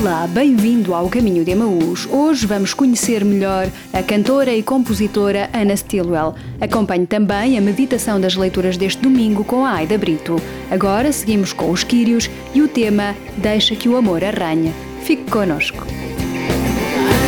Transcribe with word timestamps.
Olá, 0.00 0.26
bem-vindo 0.26 0.94
ao 0.94 1.10
Caminho 1.10 1.44
de 1.44 1.50
Emaús. 1.50 2.08
Hoje 2.10 2.46
vamos 2.46 2.72
conhecer 2.72 3.22
melhor 3.22 3.68
a 3.92 4.02
cantora 4.02 4.50
e 4.50 4.62
compositora 4.62 5.50
Ana 5.52 5.76
Stilwell. 5.76 6.34
Acompanhe 6.58 7.06
também 7.06 7.58
a 7.58 7.60
meditação 7.60 8.18
das 8.18 8.34
leituras 8.34 8.78
deste 8.78 9.02
domingo 9.02 9.44
com 9.44 9.62
a 9.62 9.72
Aida 9.72 9.98
Brito. 9.98 10.36
Agora 10.70 11.12
seguimos 11.12 11.52
com 11.52 11.70
os 11.70 11.84
Quírios 11.84 12.30
e 12.54 12.62
o 12.62 12.68
tema 12.68 13.14
Deixa 13.36 13.76
que 13.76 13.90
o 13.90 13.96
amor 13.98 14.24
arranhe. 14.24 14.72
Fique 15.02 15.30
connosco. 15.30 15.86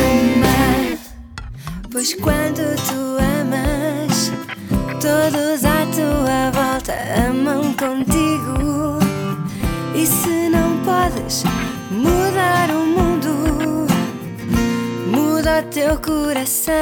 Ama, 0.08 0.96
pois 1.90 2.14
quando 2.14 2.74
tu 2.88 3.18
amas, 3.20 4.32
todos 4.98 5.62
à 5.66 5.84
tua 5.94 6.50
volta 6.52 6.94
amam 7.28 7.74
contigo. 7.74 8.98
E 9.94 10.06
se 10.06 10.48
não 10.48 10.78
podes 10.78 11.44
o 15.58 15.62
teu 15.64 15.98
coração. 15.98 16.72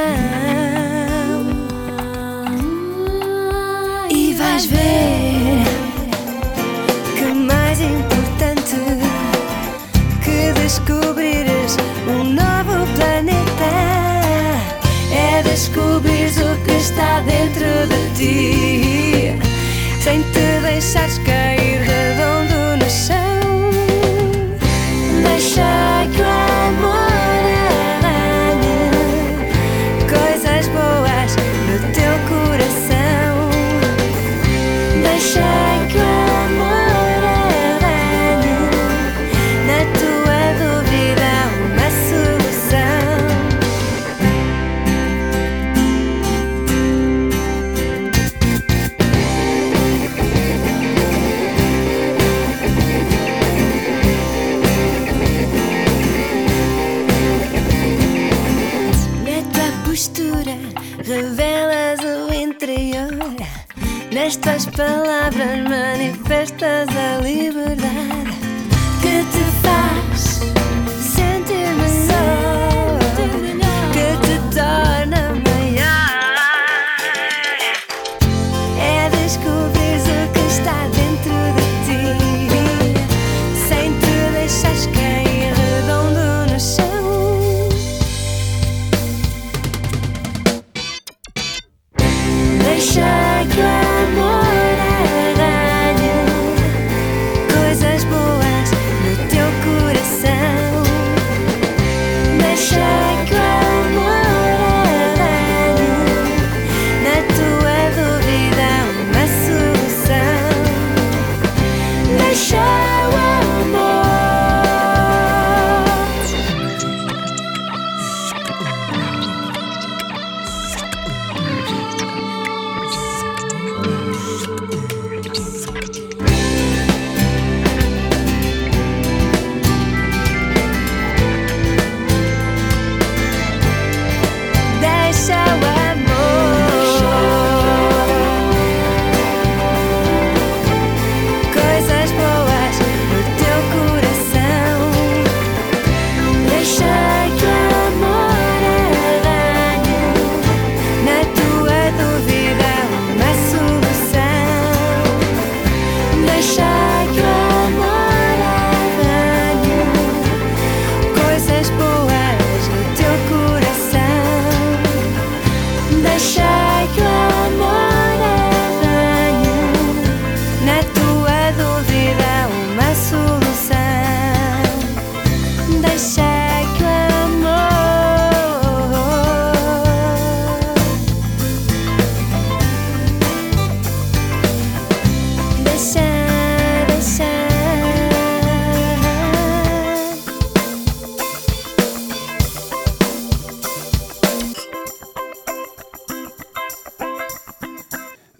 E 4.10 4.34
vais 4.34 4.66
ver 4.66 5.64
que 7.16 7.24
mais 7.34 7.80
importante 7.80 8.76
que 10.22 10.52
descobrires 10.60 11.76
um 12.06 12.22
novo 12.22 12.86
planeta 12.94 13.70
é 15.12 15.42
descobrires 15.42 16.36
o 16.36 16.54
que 16.64 16.72
está 16.72 17.20
dentro 17.20 17.86
de 17.88 18.14
ti 18.14 19.38
sem 20.02 20.22
te 20.22 20.60
deixares 20.62 21.18
cair 21.18 21.89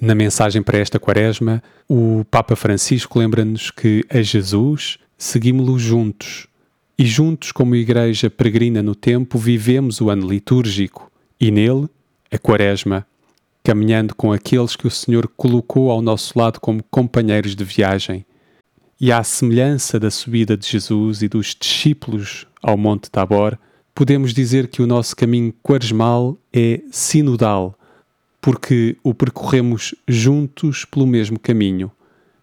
Na 0.01 0.15
mensagem 0.15 0.63
para 0.63 0.79
esta 0.79 0.99
quaresma, 0.99 1.63
o 1.87 2.25
Papa 2.31 2.57
Francisco 2.57 3.19
lembra-nos 3.19 3.71
que 3.71 4.03
a 4.09 4.23
Jesus 4.23 4.97
seguimos-lo 5.19 5.79
juntos. 5.79 6.47
E 6.99 7.05
juntos, 7.05 7.53
como 7.53 7.77
igreja 7.77 8.31
peregrina 8.31 8.83
no 8.83 8.95
tempo, 8.95 9.37
vivemos 9.37 10.01
o 10.01 10.09
ano 10.09 10.27
litúrgico 10.27 11.13
e 11.39 11.51
nele, 11.51 11.87
a 12.33 12.39
quaresma, 12.39 13.07
caminhando 13.63 14.15
com 14.15 14.33
aqueles 14.33 14.75
que 14.75 14.87
o 14.87 14.91
Senhor 14.91 15.29
colocou 15.37 15.91
ao 15.91 16.01
nosso 16.01 16.39
lado 16.39 16.61
como 16.61 16.83
companheiros 16.85 17.55
de 17.55 17.65
viagem. 17.65 18.25
E 18.99 19.13
à 19.13 19.23
semelhança 19.23 20.01
da 20.01 20.11
subida 20.11 20.57
de 20.57 20.67
Jesus 20.67 21.21
e 21.21 21.29
dos 21.29 21.55
discípulos 21.55 22.47
ao 22.63 22.79
Monte 22.79 23.11
Tabor, 23.11 23.59
podemos 23.95 24.33
dizer 24.33 24.69
que 24.69 24.81
o 24.81 24.87
nosso 24.87 25.15
caminho 25.15 25.53
quaresmal 25.63 26.39
é 26.51 26.81
sinodal, 26.91 27.79
porque 28.41 28.97
o 29.03 29.13
percorremos 29.13 29.95
juntos 30.09 30.85
pelo 30.85 31.07
mesmo 31.07 31.39
caminho, 31.39 31.91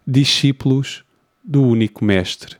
discípulos 0.06 1.04
do 1.42 1.62
único 1.62 2.04
Mestre. 2.04 2.56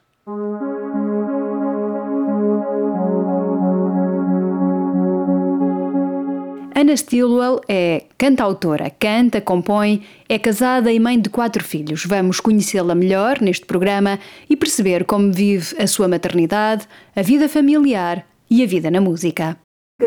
Ana 6.75 6.97
Stilwell 6.97 7.61
é 7.69 8.05
cantautora, 8.17 8.89
canta, 8.89 9.41
compõe, 9.41 10.05
é 10.29 10.39
casada 10.39 10.93
e 10.93 11.01
mãe 11.01 11.21
de 11.21 11.29
quatro 11.29 11.65
filhos. 11.65 12.05
Vamos 12.05 12.39
conhecê-la 12.39 12.95
melhor 12.95 13.41
neste 13.41 13.67
programa 13.67 14.19
e 14.49 14.57
perceber 14.57 15.05
como 15.05 15.33
vive 15.33 15.75
a 15.77 15.89
sua 15.89 16.07
maternidade, 16.07 16.87
a 17.17 17.21
vida 17.21 17.49
familiar 17.49 18.25
e 18.49 18.63
a 18.63 18.67
vida 18.67 18.93
na 18.93 19.01
música. 19.01 19.59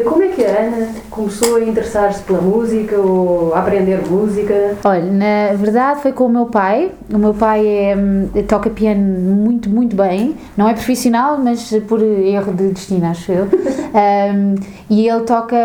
Como 0.06 0.24
é 0.24 0.30
que 0.30 0.46
a 0.46 0.58
Ana 0.58 0.88
começou 1.10 1.58
a 1.58 1.62
interessar-se 1.62 2.24
pela 2.24 2.40
música 2.40 2.98
ou 2.98 3.54
a 3.54 3.60
aprender 3.60 4.00
música? 4.10 4.78
Olha, 4.86 5.04
na 5.04 5.54
verdade 5.58 6.02
foi 6.02 6.14
com 6.14 6.28
o 6.28 6.30
meu 6.30 6.46
pai. 6.46 6.94
O 7.14 7.18
meu 7.18 7.34
pai 7.34 7.68
é, 7.68 7.98
hum, 7.98 8.30
toca 8.48 8.70
piano 8.70 9.02
muito, 9.02 9.70
muito 9.70 9.94
bem. 9.94 10.38
Não 10.56 10.70
é 10.70 10.74
profissional, 10.74 11.38
mas 11.38 11.74
por 11.90 12.02
erro 12.02 12.54
de 12.54 12.70
destino, 12.70 13.06
acho 13.06 13.34
eu. 13.34 13.48
Um, 13.92 14.56
e 14.90 15.10
ele 15.10 15.20
toca. 15.26 15.58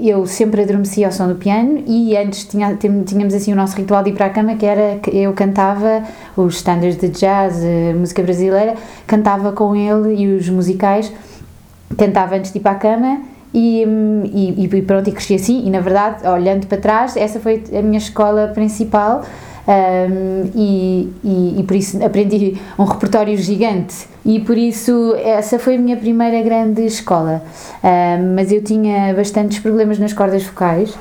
Eu 0.00 0.24
sempre 0.24 0.62
adormeci 0.62 1.04
ao 1.04 1.10
som 1.10 1.26
do 1.26 1.34
piano 1.34 1.82
e 1.84 2.16
antes 2.16 2.44
tinha, 2.44 2.76
tínhamos 2.76 3.34
assim 3.34 3.52
o 3.52 3.56
nosso 3.56 3.76
ritual 3.76 4.04
de 4.04 4.10
ir 4.10 4.12
para 4.12 4.26
a 4.26 4.30
cama, 4.30 4.54
que 4.54 4.64
era 4.64 5.00
que 5.00 5.10
eu 5.10 5.32
cantava 5.32 6.04
os 6.36 6.58
standards 6.58 6.96
de 6.96 7.08
jazz, 7.08 7.64
eh, 7.64 7.92
música 7.92 8.22
brasileira, 8.22 8.76
cantava 9.04 9.50
com 9.50 9.74
ele 9.74 10.14
e 10.14 10.36
os 10.36 10.48
musicais 10.48 11.12
cantava 11.98 12.36
antes 12.36 12.52
de 12.52 12.58
ir 12.58 12.62
para 12.62 12.70
a 12.70 12.76
cama 12.76 13.20
e, 13.56 14.54
e, 14.58 14.64
e 14.64 14.82
pronto, 14.82 15.08
e 15.08 15.12
cresci 15.12 15.34
assim. 15.34 15.66
E 15.66 15.70
na 15.70 15.80
verdade, 15.80 16.26
olhando 16.28 16.66
para 16.66 16.78
trás, 16.78 17.16
essa 17.16 17.40
foi 17.40 17.62
a 17.72 17.82
minha 17.82 17.98
escola 17.98 18.48
principal. 18.54 19.22
hum, 19.66 20.50
e, 20.54 21.12
e, 21.24 21.60
e 21.60 21.62
por 21.64 21.74
isso 21.76 22.04
aprendi 22.04 22.56
um 22.78 22.84
repertório 22.84 23.36
gigante 23.36 24.06
e 24.24 24.38
por 24.38 24.56
isso 24.56 25.14
essa 25.18 25.58
foi 25.58 25.74
a 25.74 25.78
minha 25.78 25.96
primeira 25.96 26.40
grande 26.42 26.82
escola 26.86 27.42
Hum, 27.82 28.34
mas 28.36 28.52
eu 28.52 28.62
tinha 28.62 29.12
bastantes 29.14 29.58
problemas 29.58 29.98
nas 29.98 30.12
cordas 30.12 30.42
vocais 30.44 30.94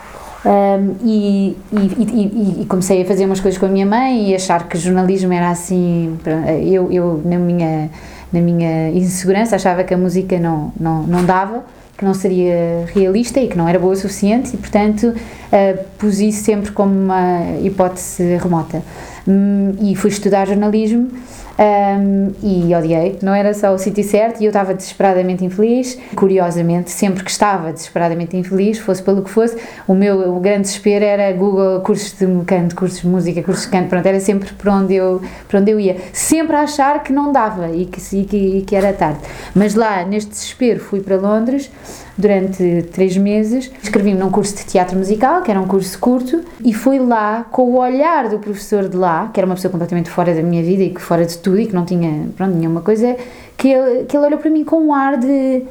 um, 0.45 0.95
e, 1.03 1.57
e, 1.73 2.61
e- 2.61 2.65
comecei 2.67 3.01
a 3.01 3.05
fazer 3.05 3.25
umas 3.25 3.39
coisas 3.39 3.59
com 3.59 3.65
a 3.65 3.69
minha 3.69 3.85
mãe 3.85 4.29
e 4.29 4.35
achar 4.35 4.67
que 4.67 4.77
jornalismo 4.77 5.33
era 5.33 5.49
assim. 5.49 6.17
Eu, 6.63 6.91
eu 6.91 7.21
na, 7.25 7.37
minha, 7.39 7.89
na 8.31 8.39
minha 8.41 8.89
insegurança, 8.91 9.55
achava 9.55 9.83
que 9.83 9.93
a 9.93 9.97
música 9.97 10.37
não, 10.39 10.71
não, 10.79 11.01
não 11.03 11.25
dava, 11.25 11.63
que 11.97 12.03
não 12.03 12.13
seria 12.13 12.85
realista 12.93 13.39
e 13.39 13.47
que 13.47 13.57
não 13.57 13.67
era 13.67 13.79
boa 13.79 13.93
o 13.93 13.95
suficiente, 13.95 14.53
e 14.53 14.57
portanto 14.57 15.07
uh, 15.07 15.83
pus 15.97 16.19
isso 16.19 16.43
sempre 16.43 16.71
como 16.71 16.93
uma 16.93 17.57
hipótese 17.61 18.37
remota. 18.37 18.81
Hum, 19.27 19.73
e 19.81 19.95
fui 19.95 20.09
estudar 20.09 20.47
jornalismo. 20.47 21.09
Um, 21.57 22.31
e 22.43 22.75
odiei, 22.75 23.17
não 23.21 23.33
era 23.33 23.53
só 23.53 23.73
o 23.73 23.77
sítio 23.77 24.03
certo 24.03 24.41
e 24.41 24.45
eu 24.45 24.49
estava 24.49 24.73
desesperadamente 24.73 25.43
infeliz. 25.43 25.97
Curiosamente, 26.15 26.91
sempre 26.91 27.23
que 27.23 27.31
estava 27.31 27.71
desesperadamente 27.71 28.35
infeliz, 28.35 28.77
fosse 28.77 29.01
pelo 29.01 29.21
que 29.21 29.29
fosse, 29.29 29.57
o 29.87 29.93
meu 29.93 30.35
o 30.35 30.39
grande 30.39 30.63
desespero 30.63 31.05
era 31.05 31.31
Google, 31.33 31.81
cursos 31.81 32.13
de 32.13 32.27
canto, 32.45 32.75
cursos 32.75 33.01
de 33.01 33.07
música, 33.07 33.41
cursos 33.41 33.65
de 33.65 33.71
canto, 33.71 33.89
pronto, 33.89 34.05
era 34.05 34.19
sempre 34.19 34.53
por 34.53 34.69
onde 34.69 34.95
eu, 34.95 35.21
por 35.47 35.59
onde 35.59 35.71
eu 35.71 35.79
ia. 35.79 35.97
Sempre 36.11 36.55
a 36.55 36.61
achar 36.61 37.03
que 37.03 37.13
não 37.13 37.31
dava 37.31 37.71
e 37.71 37.85
que, 37.85 37.99
e 38.15 38.25
que, 38.25 38.37
e 38.37 38.61
que 38.61 38.75
era 38.75 38.91
tarde. 38.93 39.19
Mas 39.53 39.75
lá, 39.75 40.03
neste 40.03 40.31
desespero, 40.31 40.79
fui 40.79 40.99
para 40.99 41.15
Londres 41.15 41.71
durante 42.17 42.83
três 42.93 43.17
meses, 43.17 43.71
inscrevi-me 43.83 44.19
num 44.19 44.29
curso 44.29 44.55
de 44.55 44.65
teatro 44.65 44.97
musical, 44.97 45.41
que 45.41 45.51
era 45.51 45.59
um 45.59 45.67
curso 45.67 45.97
curto, 45.99 46.41
e 46.63 46.73
fui 46.73 46.99
lá 46.99 47.45
com 47.51 47.63
o 47.63 47.77
olhar 47.77 48.29
do 48.29 48.39
professor 48.39 48.87
de 48.87 48.95
lá, 48.95 49.29
que 49.33 49.39
era 49.39 49.45
uma 49.45 49.55
pessoa 49.55 49.71
completamente 49.71 50.09
fora 50.09 50.33
da 50.33 50.41
minha 50.41 50.63
vida 50.63 50.83
e 50.83 50.89
que 50.91 51.01
fora 51.01 51.25
de 51.25 51.37
tudo 51.37 51.59
e 51.59 51.65
que 51.65 51.73
não 51.73 51.85
tinha, 51.85 52.27
pronto, 52.35 52.55
nenhuma 52.55 52.81
coisa, 52.81 53.15
que 53.57 53.69
ele, 53.69 54.05
que 54.05 54.15
ele 54.15 54.25
olhou 54.25 54.39
para 54.39 54.49
mim 54.49 54.63
com 54.63 54.77
um 54.77 54.93
ar 54.93 55.17
de 55.17 55.63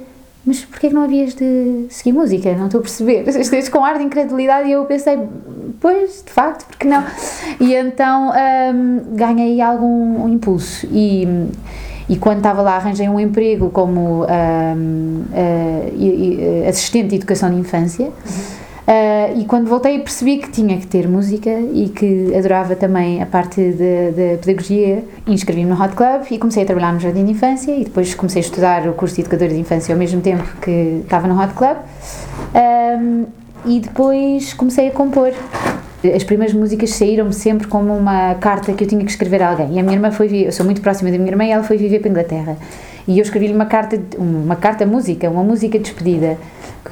mas 0.46 0.62
porquê 0.62 0.88
que 0.88 0.94
não 0.94 1.02
havias 1.02 1.35
de 1.35 1.87
seguir 1.88 2.12
música? 2.12 2.55
Não 2.55 2.67
estou 2.67 2.81
a 2.81 2.82
perceber. 2.82 3.26
Estás 3.40 3.69
com 3.70 3.82
ar 3.82 3.97
de 3.97 4.05
incredulidade 4.05 4.69
e 4.69 4.73
eu 4.73 4.85
pensei, 4.85 5.19
pois, 5.81 6.23
de 6.25 6.31
facto, 6.31 6.67
porque 6.67 6.87
não? 6.87 7.02
E 7.58 7.75
então 7.75 8.31
hum, 8.31 9.00
ganhei 9.12 9.61
algum 9.62 10.29
impulso 10.29 10.87
e, 10.93 11.26
e 12.08 12.16
quando 12.16 12.38
estava 12.38 12.62
lá 12.62 12.76
arranjei 12.76 13.08
um 13.08 13.18
emprego 13.18 13.70
como 13.70 14.26
eh, 14.28 15.88
e- 15.94 16.04
e, 16.04 16.62
eh, 16.64 16.68
assistente 16.68 17.08
de 17.08 17.16
educação 17.16 17.50
de 17.50 17.56
infância 17.56 18.10
Uh, 18.86 19.40
e 19.40 19.46
quando 19.46 19.66
voltei 19.66 19.98
percebi 19.98 20.36
que 20.36 20.50
tinha 20.50 20.76
que 20.76 20.86
ter 20.86 21.08
música 21.08 21.48
e 21.48 21.88
que 21.88 22.34
adorava 22.36 22.76
também 22.76 23.22
a 23.22 23.24
parte 23.24 23.58
da 23.72 24.36
pedagogia. 24.44 25.02
Inscrevi-me 25.26 25.70
no 25.70 25.82
Hot 25.82 25.96
Club 25.96 26.24
e 26.30 26.36
comecei 26.36 26.64
a 26.64 26.66
trabalhar 26.66 26.92
no 26.92 27.00
Jardim 27.00 27.24
de 27.24 27.30
Infância 27.30 27.74
e 27.74 27.84
depois 27.84 28.14
comecei 28.14 28.42
a 28.42 28.44
estudar 28.44 28.86
o 28.86 28.92
curso 28.92 29.14
de 29.14 29.22
Educadora 29.22 29.54
de 29.54 29.58
Infância 29.58 29.94
ao 29.94 29.98
mesmo 29.98 30.20
tempo 30.20 30.44
que 30.60 31.00
estava 31.02 31.26
no 31.26 31.40
Hot 31.42 31.54
Club. 31.54 31.78
Um, 32.54 33.24
e 33.64 33.80
depois 33.80 34.52
comecei 34.52 34.88
a 34.88 34.90
compor. 34.90 35.32
As 36.14 36.24
primeiras 36.24 36.54
músicas 36.54 36.90
saíram-me 36.90 37.32
sempre 37.32 37.66
como 37.66 37.96
uma 37.96 38.34
carta 38.34 38.72
que 38.72 38.84
eu 38.84 38.88
tinha 38.88 39.04
que 39.04 39.10
escrever 39.10 39.42
a 39.42 39.50
alguém. 39.50 39.74
E 39.74 39.78
a 39.78 39.82
minha 39.82 39.94
irmã 39.94 40.10
foi, 40.10 40.46
eu 40.46 40.52
sou 40.52 40.64
muito 40.64 40.80
próxima 40.80 41.10
da 41.10 41.16
minha 41.16 41.30
irmã 41.30 41.44
e 41.44 41.50
ela 41.50 41.62
foi 41.62 41.76
viver 41.76 42.00
para 42.00 42.08
a 42.08 42.10
Inglaterra. 42.10 42.56
E 43.06 43.18
eu 43.18 43.22
escrevi-lhe 43.22 43.54
uma 43.54 43.66
carta, 43.66 44.00
uma 44.18 44.56
carta 44.56 44.86
música, 44.86 45.28
uma 45.28 45.42
música 45.42 45.78
de 45.78 45.84
despedida. 45.84 46.38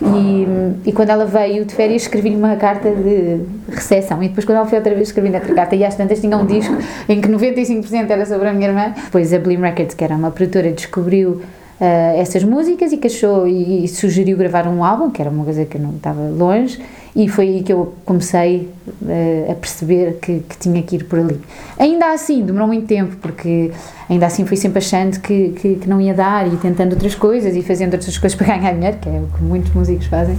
E, 0.00 0.88
e 0.88 0.92
quando 0.92 1.10
ela 1.10 1.24
veio 1.24 1.64
de 1.64 1.74
férias, 1.74 2.02
escrevi-lhe 2.02 2.36
uma 2.36 2.56
carta 2.56 2.90
de 2.90 3.40
recepção. 3.68 4.22
E 4.22 4.28
depois, 4.28 4.44
quando 4.44 4.58
ela 4.58 4.66
foi 4.66 4.78
outra 4.78 4.94
vez, 4.94 5.08
escrevi 5.08 5.34
outra 5.34 5.54
carta. 5.54 5.74
E 5.74 5.84
às 5.84 5.94
tantas 5.94 6.20
tinha 6.20 6.36
um 6.36 6.46
disco 6.46 6.74
em 7.08 7.20
que 7.20 7.28
95% 7.28 8.10
era 8.10 8.26
sobre 8.26 8.48
a 8.48 8.52
minha 8.52 8.68
irmã. 8.68 8.94
Depois 9.04 9.32
a 9.32 9.38
Blim 9.38 9.60
Records, 9.60 9.94
que 9.94 10.04
era 10.04 10.14
uma 10.14 10.30
produtora, 10.30 10.70
descobriu 10.72 11.40
ah, 11.84 12.14
essas 12.16 12.44
músicas 12.44 12.92
e 12.92 12.96
que 12.96 13.08
achou 13.08 13.44
e, 13.44 13.84
e 13.84 13.88
sugeriu 13.88 14.36
gravar 14.36 14.68
um 14.68 14.84
álbum, 14.84 15.10
que 15.10 15.20
era 15.20 15.28
uma 15.28 15.42
coisa 15.42 15.64
que 15.64 15.76
não 15.76 15.96
estava 15.96 16.20
longe. 16.28 16.80
E 17.14 17.28
foi 17.28 17.48
aí 17.48 17.62
que 17.64 17.72
eu 17.72 17.92
comecei 18.04 18.68
ah, 19.04 19.50
a 19.50 19.54
perceber 19.56 20.18
que, 20.22 20.44
que 20.48 20.56
tinha 20.58 20.80
que 20.80 20.94
ir 20.94 21.04
por 21.06 21.18
ali. 21.18 21.40
Ainda 21.76 22.12
assim, 22.12 22.44
demorou 22.44 22.68
muito 22.68 22.86
tempo, 22.86 23.16
porque 23.20 23.72
ainda 24.08 24.26
assim 24.26 24.46
fui 24.46 24.56
sempre 24.56 24.78
achando 24.78 25.18
que, 25.18 25.48
que, 25.60 25.74
que 25.74 25.88
não 25.88 26.00
ia 26.00 26.14
dar 26.14 26.46
e 26.46 26.56
tentando 26.56 26.92
outras 26.92 27.16
coisas 27.16 27.56
e 27.56 27.62
fazendo 27.62 27.94
outras 27.94 28.16
coisas 28.16 28.38
para 28.38 28.46
ganhar 28.46 28.74
dinheiro, 28.74 28.98
que 28.98 29.08
é 29.08 29.20
o 29.20 29.36
que 29.36 29.42
muitos 29.42 29.74
músicos 29.74 30.06
fazem 30.06 30.38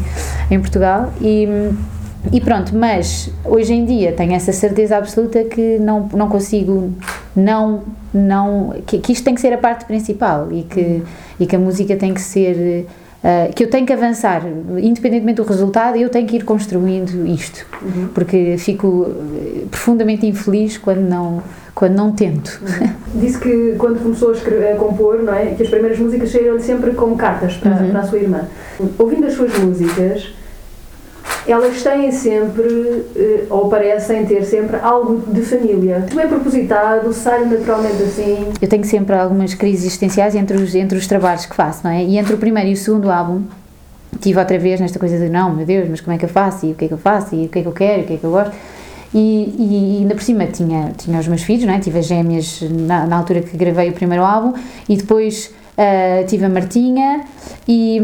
em 0.49 0.61
Portugal. 0.61 1.11
E, 1.19 1.45
e 2.31 2.39
pronto, 2.41 2.75
mas 2.75 3.29
hoje 3.43 3.73
em 3.73 3.85
dia 3.85 4.13
tenho 4.13 4.33
essa 4.33 4.51
certeza 4.51 4.97
absoluta 4.97 5.43
que 5.43 5.77
não, 5.79 6.09
não 6.13 6.29
consigo 6.29 6.93
não, 7.35 7.83
não 8.13 8.73
que, 8.85 8.97
que 8.99 9.11
isto 9.11 9.23
tem 9.23 9.35
que 9.35 9.41
ser 9.41 9.53
a 9.53 9.57
parte 9.57 9.85
principal 9.85 10.47
e 10.51 10.63
que, 10.63 11.03
e 11.39 11.45
que 11.45 11.55
a 11.55 11.59
música 11.59 11.95
tem 11.95 12.13
que 12.13 12.21
ser 12.21 12.85
ah, 13.23 13.47
que 13.55 13.63
eu 13.63 13.69
tenho 13.69 13.85
que 13.85 13.93
avançar, 13.93 14.43
independentemente 14.81 15.37
do 15.41 15.47
resultado, 15.47 15.95
eu 15.95 16.09
tenho 16.09 16.27
que 16.27 16.35
ir 16.35 16.43
construindo 16.43 17.25
isto, 17.25 17.65
porque 18.13 18.57
fico 18.57 19.07
eh, 19.07 19.61
profundamente 19.71 20.25
infeliz 20.25 20.77
quando 20.77 20.99
não, 20.99 21.41
quando 21.73 21.93
não 21.93 22.11
tento. 22.11 22.61
Disse 23.15 23.39
que 23.39 23.75
quando 23.77 24.03
começou 24.03 24.31
a, 24.31 24.33
escrever, 24.33 24.73
a 24.73 24.75
compor, 24.75 25.23
não 25.23 25.33
é? 25.33 25.45
Que 25.55 25.63
as 25.63 25.69
primeiras 25.69 25.97
músicas 25.99 26.31
saíram-lhe 26.31 26.61
sempre 26.61 26.91
como 26.91 27.15
cartas 27.15 27.55
para, 27.55 27.71
Uhum. 27.83 27.91
para 27.91 28.01
a 28.01 28.03
sua 28.03 28.19
irmã. 28.19 28.41
Ouvindo 28.99 29.25
as 29.25 29.33
suas 29.33 29.57
músicas, 29.57 30.33
elas 31.47 31.81
têm 31.81 32.11
sempre, 32.11 33.05
eh, 33.15 33.43
ou 33.49 33.69
parecem 33.69 34.25
ter 34.25 34.43
sempre, 34.43 34.77
algo 34.81 35.21
de 35.31 35.41
família. 35.41 36.05
Não 36.13 36.21
é 36.21 36.27
propositado, 36.27 37.11
sai 37.13 37.45
naturalmente 37.45 38.01
assim. 38.03 38.47
Eu 38.61 38.67
tenho 38.67 38.83
sempre 38.85 39.15
algumas 39.15 39.53
crises 39.53 39.85
existenciais 39.85 40.35
entre 40.35 40.57
os, 40.57 40.73
entre 40.73 40.97
os 40.97 41.07
trabalhos 41.07 41.45
que 41.45 41.55
faço, 41.55 41.81
não 41.83 41.91
é? 41.91 42.03
E 42.03 42.17
entre 42.17 42.33
o 42.33 42.37
primeiro 42.37 42.69
e 42.69 42.73
o 42.73 42.77
segundo 42.77 43.11
álbum, 43.11 43.43
tive 44.21 44.39
outra 44.39 44.57
vez 44.57 44.79
nesta 44.79 44.97
coisa 44.97 45.17
de 45.17 45.29
não, 45.29 45.53
meu 45.53 45.65
Deus, 45.65 45.89
mas 45.89 45.99
como 45.99 46.15
é 46.15 46.17
que 46.17 46.25
eu 46.25 46.29
faço? 46.29 46.65
E 46.65 46.71
o 46.71 46.75
que 46.75 46.85
é 46.85 46.87
que 46.87 46.93
eu 46.93 46.97
faço? 46.97 47.35
E 47.35 47.45
o 47.45 47.49
que 47.49 47.59
é 47.59 47.61
que 47.61 47.67
eu 47.67 47.73
quero? 47.73 48.01
E 48.01 48.03
o 48.03 48.07
que 48.07 48.13
é 48.13 48.17
que 48.17 48.23
eu 48.23 48.31
gosto? 48.31 48.53
E, 49.13 49.55
e 49.59 49.97
ainda 50.01 50.15
por 50.15 50.23
cima 50.23 50.47
tinha, 50.47 50.91
tinha 50.97 51.19
os 51.19 51.27
meus 51.27 51.43
filhos, 51.43 51.65
não 51.65 51.73
é? 51.73 51.79
Tive 51.79 51.99
as 51.99 52.05
gêmeas 52.05 52.61
na, 52.61 53.05
na 53.05 53.17
altura 53.17 53.41
que 53.41 53.55
gravei 53.55 53.89
o 53.89 53.93
primeiro 53.93 54.23
álbum 54.23 54.53
e 54.89 54.97
depois 54.97 55.53
ah, 55.77 56.23
tive 56.27 56.45
a 56.45 56.49
Martinha 56.49 57.21
e, 57.67 57.99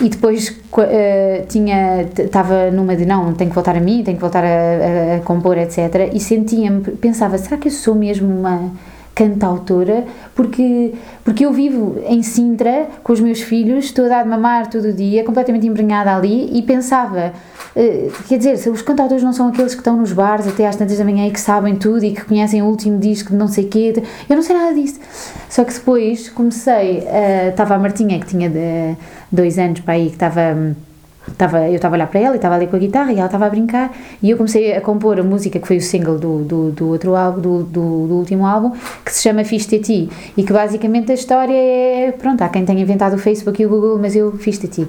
e 0.00 0.08
depois 0.08 0.56
ah, 0.78 1.44
tinha 1.48 2.02
estava 2.02 2.70
numa 2.70 2.96
de 2.96 3.04
não, 3.06 3.32
tenho 3.34 3.50
que 3.50 3.54
voltar 3.54 3.76
a 3.76 3.80
mim, 3.80 4.02
tenho 4.04 4.16
que 4.16 4.20
voltar 4.22 4.44
a, 4.44 4.48
a- 4.48 5.16
a 5.16 5.20
compor, 5.20 5.56
etc. 5.58 6.10
E 6.12 6.20
sentia-me, 6.20 6.82
pensava, 6.96 7.36
será 7.38 7.56
que 7.56 7.68
eu 7.68 7.72
sou 7.72 7.94
mesmo 7.94 8.28
uma 8.28 8.70
cantautora? 9.14 10.04
Porque, 10.34 10.94
porque 11.24 11.44
eu 11.44 11.52
vivo 11.52 11.98
em 12.06 12.22
Sintra 12.22 12.88
com 13.02 13.12
os 13.12 13.20
meus 13.20 13.40
filhos, 13.40 13.86
estou 13.86 14.06
a 14.06 14.08
dar 14.08 14.22
de 14.22 14.28
mamar 14.28 14.68
todo 14.68 14.86
o 14.86 14.92
dia, 14.92 15.24
completamente 15.24 15.66
embrenhada 15.66 16.14
ali 16.14 16.50
e 16.56 16.62
pensava, 16.62 17.32
eh, 17.76 18.08
quer 18.28 18.38
dizer, 18.38 18.56
se 18.56 18.70
os 18.70 18.82
cantautores 18.82 19.22
não 19.22 19.32
são 19.32 19.48
aqueles 19.48 19.74
que 19.74 19.80
estão 19.80 19.96
nos 19.96 20.12
bares 20.12 20.46
até 20.46 20.66
às 20.66 20.76
tantas 20.76 20.98
da 20.98 21.04
manhã 21.04 21.26
e 21.26 21.30
que 21.30 21.40
sabem 21.40 21.76
tudo 21.76 22.04
e 22.04 22.12
que 22.12 22.24
conhecem 22.24 22.62
o 22.62 22.66
último 22.66 22.98
disco 22.98 23.30
de 23.30 23.36
não 23.36 23.48
sei 23.48 23.64
quê, 23.64 23.92
eu 24.28 24.36
não 24.36 24.42
sei 24.42 24.56
nada 24.56 24.74
disso. 24.74 25.00
Só 25.48 25.64
que 25.64 25.72
depois 25.72 26.28
comecei, 26.28 27.04
eh, 27.06 27.48
estava 27.50 27.74
a 27.74 27.78
Martinha 27.78 28.18
que 28.18 28.26
tinha 28.26 28.48
de, 28.48 28.96
dois 29.30 29.58
anos 29.58 29.80
para 29.80 29.94
aí, 29.94 30.06
que 30.06 30.14
estava 30.14 30.74
estava, 31.28 31.68
eu 31.68 31.76
estava 31.76 31.94
a 31.94 31.98
olhar 31.98 32.06
para 32.06 32.20
ela 32.20 32.34
e 32.34 32.36
estava 32.36 32.54
ali 32.54 32.66
com 32.66 32.76
a 32.76 32.78
guitarra 32.78 33.12
e 33.12 33.16
ela 33.16 33.26
estava 33.26 33.46
a 33.46 33.50
brincar 33.50 33.94
e 34.22 34.30
eu 34.30 34.36
comecei 34.36 34.74
a 34.74 34.80
compor 34.80 35.18
a 35.20 35.22
música 35.22 35.58
que 35.58 35.66
foi 35.66 35.76
o 35.76 35.80
single 35.80 36.18
do, 36.18 36.38
do, 36.44 36.70
do 36.70 36.88
outro 36.88 37.14
álbum, 37.14 37.40
do, 37.40 37.62
do, 37.62 38.06
do 38.06 38.14
último 38.14 38.46
álbum, 38.46 38.72
que 39.04 39.12
se 39.12 39.22
chama 39.22 39.44
Fiz-te 39.44 39.76
a 39.76 39.80
Ti 39.80 40.10
e 40.36 40.42
que 40.42 40.52
basicamente 40.52 41.12
a 41.12 41.14
história 41.14 41.54
é, 41.54 42.12
pronto, 42.12 42.42
há 42.42 42.48
quem 42.48 42.64
tenha 42.64 42.80
inventado 42.80 43.14
o 43.14 43.18
Facebook 43.18 43.62
e 43.62 43.66
o 43.66 43.68
Google, 43.68 43.98
mas 43.98 44.16
eu 44.16 44.32
fiz-te 44.32 44.66
a 44.66 44.68
Ti. 44.68 44.86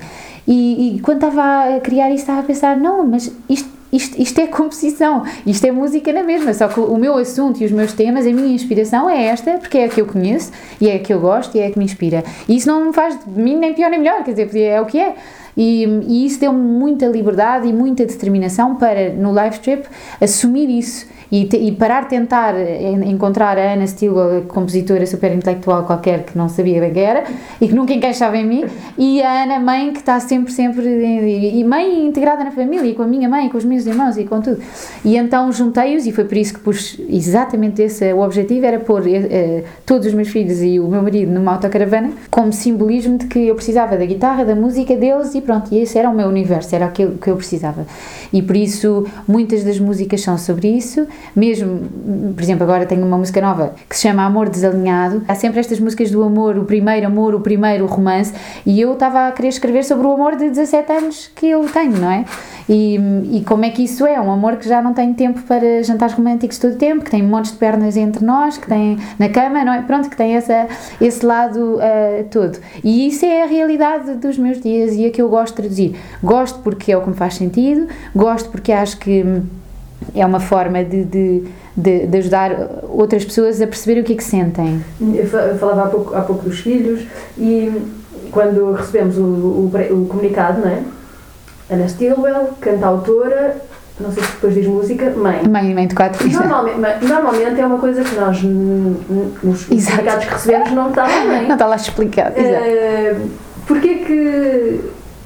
E, 0.47 0.97
e 0.97 0.99
quando 1.01 1.23
estava 1.25 1.75
a 1.75 1.79
criar 1.79 2.09
isso 2.09 2.21
estava 2.21 2.39
a 2.39 2.43
pensar, 2.43 2.77
não, 2.77 3.05
mas 3.05 3.31
isto 3.49 3.83
isto, 3.93 4.19
isto 4.19 4.41
é 4.41 4.47
composição, 4.47 5.23
isto 5.45 5.63
é 5.67 5.71
música 5.71 6.11
na 6.11 6.23
mesma, 6.23 6.51
só 6.51 6.67
que 6.67 6.79
o 6.79 6.97
meu 6.97 7.15
assunto 7.15 7.61
e 7.61 7.65
os 7.65 7.71
meus 7.71 7.93
temas, 7.93 8.25
a 8.25 8.31
minha 8.31 8.51
inspiração 8.51 9.07
é 9.07 9.25
esta, 9.25 9.59
porque 9.59 9.77
é 9.77 9.85
a 9.85 9.87
que 9.87 10.01
eu 10.01 10.07
conheço 10.07 10.51
e 10.81 10.89
é 10.89 10.95
a 10.95 10.99
que 10.99 11.13
eu 11.13 11.19
gosto 11.19 11.55
e 11.55 11.59
é 11.59 11.67
a 11.67 11.71
que 11.71 11.77
me 11.77 11.85
inspira. 11.85 12.23
E 12.49 12.55
isso 12.55 12.67
não 12.67 12.87
me 12.87 12.91
faz 12.93 13.23
de 13.23 13.29
mim 13.39 13.55
nem 13.55 13.71
pior 13.75 13.91
nem 13.91 13.99
melhor, 13.99 14.23
quer 14.23 14.33
dizer, 14.33 14.59
é 14.59 14.81
o 14.81 14.87
que 14.87 14.99
é. 14.99 15.15
E, 15.55 15.83
e 16.07 16.25
isso 16.25 16.39
deu-me 16.39 16.59
muita 16.59 17.05
liberdade 17.05 17.67
e 17.67 17.73
muita 17.73 18.05
determinação 18.05 18.75
para, 18.75 19.09
no 19.09 19.31
live 19.31 19.59
trip, 19.59 19.83
assumir 20.19 20.69
isso 20.69 21.05
e, 21.31 21.45
te- 21.45 21.57
e 21.57 21.71
parar 21.71 22.03
de 22.03 22.09
tentar 22.09 22.55
en- 22.59 23.09
encontrar 23.11 23.57
a 23.57 23.73
Ana 23.73 23.85
Steele, 23.87 24.15
a 24.19 24.41
compositora 24.51 25.05
super 25.05 25.33
intelectual 25.33 25.83
qualquer 25.83 26.23
que 26.23 26.37
não 26.37 26.47
sabia 26.49 26.79
bem 26.79 26.93
quem 26.93 27.03
era 27.03 27.23
e 27.61 27.67
que 27.67 27.73
nunca 27.73 27.93
encaixava 27.93 28.37
em 28.37 28.45
mim, 28.45 28.65
e 28.97 29.21
a 29.21 29.43
Ana 29.43 29.59
mãe 29.59 29.91
que 29.93 29.99
está 29.99 30.19
sempre, 30.19 30.51
sempre, 30.51 30.85
e 30.87 31.59
e 31.59 31.63
mãe 31.63 32.05
integrada 32.05 32.43
na 32.43 32.51
família, 32.51 32.87
e 32.89 32.93
com 32.93 33.03
a 33.03 33.07
minha 33.07 33.29
mãe, 33.29 33.47
com 33.49 33.57
os 33.57 33.65
meus 33.65 33.85
irmãos 33.85 34.17
e 34.17 34.23
com 34.25 34.41
tudo. 34.41 34.59
E 35.05 35.17
então 35.17 35.51
juntei-os 35.51 36.05
e 36.07 36.11
foi 36.11 36.25
por 36.25 36.37
isso 36.37 36.53
que 36.55 36.59
pus 36.59 36.99
exatamente 37.09 37.81
esse, 37.81 38.11
o 38.13 38.19
objetivo 38.21 38.65
era 38.65 38.79
pôr 38.79 39.07
eh, 39.07 39.27
eh, 39.31 39.63
todos 39.85 40.07
os 40.07 40.13
meus 40.13 40.29
filhos 40.29 40.61
e 40.61 40.79
o 40.79 40.87
meu 40.87 41.01
marido 41.01 41.31
numa 41.31 41.53
autocaravana 41.53 42.11
como 42.29 42.51
simbolismo 42.51 43.17
de 43.17 43.27
que 43.27 43.39
eu 43.47 43.55
precisava 43.55 43.97
da 43.97 44.05
guitarra, 44.05 44.43
da 44.45 44.55
música 44.55 44.95
deles 44.95 45.33
e 45.35 45.41
pronto, 45.43 45.73
e 45.73 45.79
esse 45.79 45.97
era 45.97 46.09
o 46.09 46.13
meu 46.13 46.27
universo, 46.27 46.75
era 46.75 46.85
aquilo 46.85 47.17
que 47.17 47.29
eu 47.29 47.35
precisava. 47.35 47.85
E 48.31 48.41
por 48.41 48.55
isso 48.55 49.05
muitas 49.27 49.63
das 49.63 49.79
músicas 49.79 50.21
são 50.21 50.37
sobre 50.37 50.67
isso, 50.67 51.07
mesmo, 51.35 51.81
por 52.33 52.41
exemplo, 52.41 52.63
agora 52.63 52.85
tenho 52.85 53.05
uma 53.05 53.17
música 53.17 53.41
nova 53.41 53.73
que 53.87 53.95
se 53.95 54.03
chama 54.03 54.23
Amor 54.23 54.49
Desalinhado. 54.49 55.23
Há 55.27 55.35
sempre 55.35 55.59
estas 55.59 55.79
músicas 55.79 56.09
do 56.11 56.23
amor, 56.23 56.57
o 56.57 56.65
primeiro 56.65 57.07
amor, 57.07 57.35
o 57.35 57.39
primeiro 57.39 57.85
romance, 57.85 58.33
e 58.65 58.79
eu 58.79 58.93
estava 58.93 59.27
a 59.27 59.31
querer 59.31 59.49
escrever 59.49 59.83
sobre 59.83 60.07
o 60.07 60.11
amor 60.13 60.35
de 60.35 60.49
17 60.49 60.91
anos 60.91 61.31
que 61.35 61.47
eu 61.47 61.63
tenho, 61.65 61.97
não 61.97 62.11
é? 62.11 62.25
E, 62.67 62.95
e 63.33 63.43
como 63.45 63.65
é 63.65 63.69
que 63.69 63.83
isso 63.83 64.05
é? 64.05 64.19
Um 64.19 64.31
amor 64.31 64.55
que 64.57 64.67
já 64.67 64.81
não 64.81 64.93
tem 64.93 65.13
tempo 65.13 65.41
para 65.43 65.83
jantares 65.83 66.15
românticos 66.15 66.57
todo 66.57 66.73
o 66.73 66.77
tempo, 66.77 67.03
que 67.03 67.11
tem 67.11 67.21
montes 67.21 67.51
de 67.51 67.57
pernas 67.57 67.97
entre 67.97 68.23
nós, 68.23 68.57
que 68.57 68.67
tem 68.67 68.97
na 69.19 69.29
cama, 69.29 69.63
não 69.65 69.73
é? 69.73 69.81
Pronto, 69.81 70.09
que 70.09 70.15
tem 70.15 70.35
essa, 70.35 70.67
esse 71.01 71.25
lado 71.25 71.79
ah, 71.81 72.23
todo. 72.31 72.57
E 72.83 73.07
isso 73.07 73.25
é 73.25 73.43
a 73.43 73.45
realidade 73.45 74.15
dos 74.15 74.37
meus 74.37 74.59
dias 74.61 74.95
e 74.95 75.05
a 75.05 75.11
que 75.11 75.21
eu 75.21 75.29
gosto 75.33 75.53
de 75.55 75.61
traduzir. 75.61 75.95
Gosto 76.23 76.59
porque 76.59 76.91
é 76.91 76.97
o 76.97 77.01
que 77.01 77.09
me 77.09 77.15
faz 77.15 77.35
sentido, 77.35 77.87
gosto 78.15 78.49
porque 78.49 78.71
acho 78.71 78.97
que 78.97 79.25
é 80.15 80.25
uma 80.25 80.39
forma 80.39 80.83
de, 80.83 81.03
de, 81.05 81.43
de, 81.75 82.07
de 82.07 82.17
ajudar 82.17 82.51
outras 82.89 83.23
pessoas 83.25 83.61
a 83.61 83.67
perceber 83.67 84.01
o 84.01 84.03
que 84.03 84.13
é 84.13 84.15
que 84.15 84.23
sentem. 84.23 84.83
Eu 85.01 85.27
fa- 85.27 85.37
eu 85.51 85.57
falava 85.57 85.83
há 85.83 85.87
pouco, 85.87 86.15
há 86.15 86.21
pouco 86.21 86.43
dos 86.49 86.59
filhos 86.59 87.05
e 87.37 87.71
quando 88.31 88.73
recebemos 88.73 89.17
o, 89.17 89.21
o, 89.23 89.71
o 89.91 90.05
comunicado, 90.07 90.61
não 90.61 90.69
é? 90.69 90.79
Ana 91.69 91.87
Stilwell, 91.87 92.49
cantautora, 92.59 93.55
não 93.99 94.11
sei 94.11 94.23
se 94.23 94.31
depois 94.33 94.53
diz 94.55 94.67
música, 94.67 95.09
mãe. 95.11 95.41
Mãe, 95.47 95.73
mãe 95.73 95.87
de 95.87 95.95
quatro 95.95 96.21
filhos. 96.21 96.35
Normalmente, 96.39 96.79
ma- 96.79 96.95
normalmente 97.07 97.61
é 97.61 97.65
uma 97.65 97.77
coisa 97.79 98.03
que 98.03 98.15
nós, 98.15 98.41
nos 98.43 99.65
comunicados 99.65 100.25
que 100.25 100.33
recebemos, 100.33 100.71
não 100.71 100.89
está 100.89 101.03
lá 101.03 101.19
Não 101.23 101.27
mãe. 101.31 101.51
está 101.53 101.65
lá 101.65 101.75
explicado. 101.77 102.33
Eh, 102.37 103.15
Porquê 103.65 103.95
que 104.05 104.81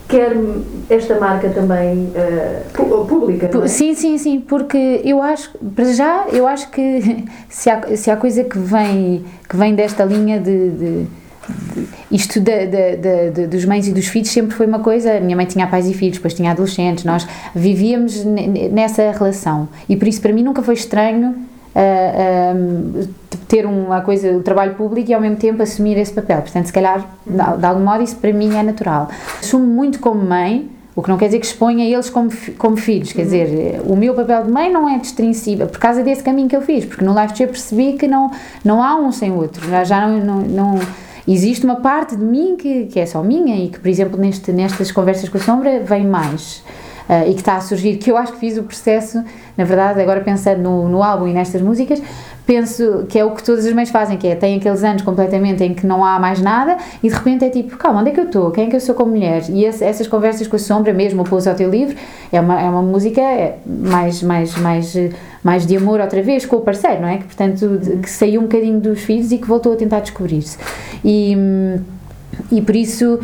quer 0.08 0.36
esta 0.90 1.20
marca 1.20 1.50
também 1.50 2.12
pu- 2.74 3.06
pública? 3.06 3.50
não 3.54 3.64
é? 3.64 3.68
Sim, 3.68 3.94
sim, 3.94 4.18
sim, 4.18 4.40
porque 4.40 5.02
eu 5.04 5.22
acho, 5.22 5.52
para 5.76 5.86
já, 5.94 6.26
eu 6.32 6.48
acho 6.48 6.70
que 6.70 7.26
se 7.50 7.70
há, 7.70 7.82
se 7.96 8.10
há 8.12 8.16
coisa 8.18 8.44
que 8.44 8.58
vem, 8.58 9.26
que 9.50 9.56
vem 9.58 9.76
desta 9.76 10.04
linha 10.04 10.40
de. 10.40 10.70
de- 10.70 11.04
de- 11.04 11.08
isto 12.12 12.42
da- 12.42 12.66
da- 12.66 13.46
dos 13.48 13.64
mães 13.64 13.88
e 13.88 13.94
dos 13.94 14.08
filhos 14.08 14.28
sempre 14.30 14.54
foi 14.54 14.66
uma 14.66 14.80
coisa. 14.80 15.14
A 15.16 15.20
minha 15.22 15.34
mãe 15.36 15.46
tinha 15.46 15.66
pais 15.66 15.88
e 15.88 15.94
filhos, 15.94 16.18
depois 16.18 16.34
tinha 16.34 16.52
adolescentes, 16.52 17.06
nós 17.06 17.26
vivíamos 17.56 18.22
ne- 18.26 18.48
ne- 18.48 18.68
nessa 18.70 19.12
relação 19.12 19.70
e 19.88 19.96
por 19.96 20.08
isso 20.10 20.20
para 20.22 20.34
mim 20.34 20.44
nunca 20.44 20.62
foi 20.62 20.74
estranho 20.74 21.36
ah, 21.77 22.53
ter 23.48 23.65
uma 23.65 24.01
coisa, 24.01 24.31
o 24.31 24.41
trabalho 24.41 24.75
público 24.75 25.10
e 25.10 25.13
ao 25.13 25.22
mesmo 25.22 25.38
tempo 25.38 25.62
assumir 25.63 25.98
esse 25.98 26.12
papel. 26.12 26.41
Portanto, 26.41 26.65
se 26.65 26.74
calhar, 26.74 27.05
de, 27.25 27.65
algum 27.65 27.84
modo, 27.84 28.03
isso 28.03 28.15
para 28.17 28.34
mim 28.34 28.55
é 28.55 28.63
natural. 28.63 29.10
Assumo 29.39 29.65
muito 29.65 30.00
como 30.00 30.22
mãe, 30.22 30.69
o 30.96 31.01
que 31.01 31.10
não 31.10 31.17
quer 31.17 31.27
dizer 31.27 31.39
que 31.39 31.46
exponha 31.46 31.86
eles 31.86 32.10
como, 32.10 32.29
como 32.57 32.75
filhos, 32.75 33.13
quer 33.13 33.22
dizer, 33.24 33.81
o 33.86 33.96
meu 33.96 34.13
papel 34.13 34.43
de 34.46 34.51
mãe 34.51 34.72
não 34.72 34.89
é 34.89 34.98
distrinsível 34.98 35.67
por 35.67 35.79
causa 35.79 36.03
desse 36.03 36.24
caminho 36.24 36.50
que 36.50 36.55
eu 36.55 36.62
fiz, 36.62 36.86
porque 36.86 37.05
no 37.05 37.13
live 37.13 37.38
chat 37.38 37.48
percebi 37.48 37.93
que 37.93 38.07
não, 38.07 38.31
não 38.65 38.84
há 38.84 38.96
um 38.96 39.12
sem 39.12 39.31
o 39.31 39.36
outro, 39.36 39.69
já, 39.69 39.84
já 39.84 40.07
não, 40.07 40.19
não, 40.19 40.41
não- 40.41 40.79
existe 41.27 41.65
uma 41.65 41.75
parte 41.75 42.15
de 42.15 42.24
mim 42.24 42.55
que, 42.57 42.86
que 42.86 43.00
é 43.00 43.05
só 43.05 43.22
minha 43.22 43.55
e 43.63 43.67
que, 43.69 43.79
por 43.79 43.88
exemplo, 43.88 44.19
neste, 44.19 44.51
nestas 44.51 44.91
conversas 44.91 45.29
com 45.29 45.38
a 45.38 45.41
Sombra 45.41 45.81
vem 45.81 46.05
mais. 46.05 46.63
Ah, 47.10 47.26
e 47.26 47.34
que 47.34 47.40
está 47.40 47.56
a 47.56 47.62
surgir, 47.62 47.98
que 47.98 48.12
eu 48.12 48.18
acho 48.18 48.34
que 48.34 48.40
fiz 48.40 48.58
o 48.58 48.64
processo, 48.64 49.24
na 49.58 49.64
verdade, 49.64 50.02
agora 50.02 50.22
pensando 50.22 50.62
no, 50.62 50.90
no 50.90 51.04
álbum 51.04 51.28
e 51.28 51.34
nestas 51.34 51.62
músicas, 51.62 52.02
penso 52.46 53.06
que 53.10 53.20
é 53.20 53.26
o 53.26 53.32
que 53.32 53.44
todas 53.44 53.66
as 53.66 53.74
mães 53.74 53.90
fazem, 53.90 54.18
que 54.18 54.26
é, 54.26 54.34
tem 54.36 54.56
aqueles 54.58 54.82
anos 54.82 55.02
completamente 55.02 55.62
em 55.66 55.74
que 55.74 55.86
não 55.86 56.04
há 56.06 56.18
mais 56.18 56.40
nada 56.40 56.78
e 57.04 57.10
de 57.10 57.14
repente 57.14 57.44
é 57.44 57.50
tipo, 57.50 57.76
calma, 57.76 58.00
onde 58.00 58.12
é 58.12 58.14
que 58.14 58.20
eu 58.22 58.26
estou? 58.26 58.52
Quem 58.52 58.68
é 58.68 58.70
que 58.70 58.76
eu 58.78 58.80
sou 58.80 58.96
como 58.96 59.12
mulher? 59.12 59.44
E 59.50 59.66
esse- 59.66 59.84
essas 59.84 60.08
conversas 60.08 60.48
com 60.48 60.56
a 60.56 60.60
Sombra, 60.60 60.94
mesmo 60.94 61.24
o 61.24 61.26
Pouso 61.26 61.50
ao 61.50 61.56
Teu 61.56 61.70
Livro, 61.70 61.98
é 62.32 62.40
uma, 62.40 62.62
é 62.62 62.70
uma 62.70 62.82
música 62.82 63.20
é, 63.20 63.58
mais, 63.66 64.24
mais, 64.24 64.56
mais, 64.58 64.96
eh, 64.96 65.10
mais 65.44 65.66
de 65.68 65.76
amor 65.76 66.00
outra 66.00 66.22
vez 66.22 66.46
com 66.46 66.56
o 66.56 66.62
parceiro, 66.62 67.02
não 67.02 67.10
é? 67.10 67.18
Que, 67.18 67.26
portanto, 67.26 67.82
que 68.02 68.10
saiu 68.10 68.40
um 68.40 68.44
bocadinho 68.46 68.80
dos 68.80 69.02
filhos 69.02 69.32
e 69.34 69.38
que 69.38 69.46
voltou 69.48 69.74
a 69.74 69.76
tentar 69.76 70.00
descobrir-se. 70.00 70.58
E, 71.04 71.36
e 72.50 72.62
por 72.62 72.76
isso, 72.78 73.20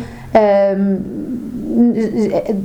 hum, 0.76 0.98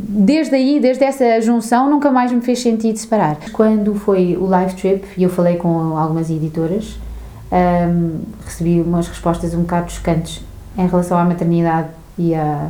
desde 0.07 0.55
aí, 0.55 0.79
desde 0.79 1.03
essa 1.03 1.41
junção, 1.41 1.89
nunca 1.89 2.11
mais 2.11 2.31
me 2.31 2.41
fez 2.41 2.59
sentido 2.61 2.97
separar. 2.97 3.37
Quando 3.51 3.95
foi 3.95 4.37
o 4.37 4.45
live 4.45 4.75
trip, 4.75 5.05
e 5.17 5.23
eu 5.23 5.29
falei 5.29 5.55
com 5.57 5.97
algumas 5.97 6.29
editoras, 6.29 6.97
hum, 7.51 8.19
recebi 8.45 8.81
umas 8.81 9.07
respostas 9.07 9.53
um 9.53 9.61
bocado 9.61 9.91
chocantes 9.91 10.41
em 10.77 10.87
relação 10.87 11.17
à 11.17 11.23
maternidade 11.25 11.87
e 12.17 12.33
à, 12.35 12.67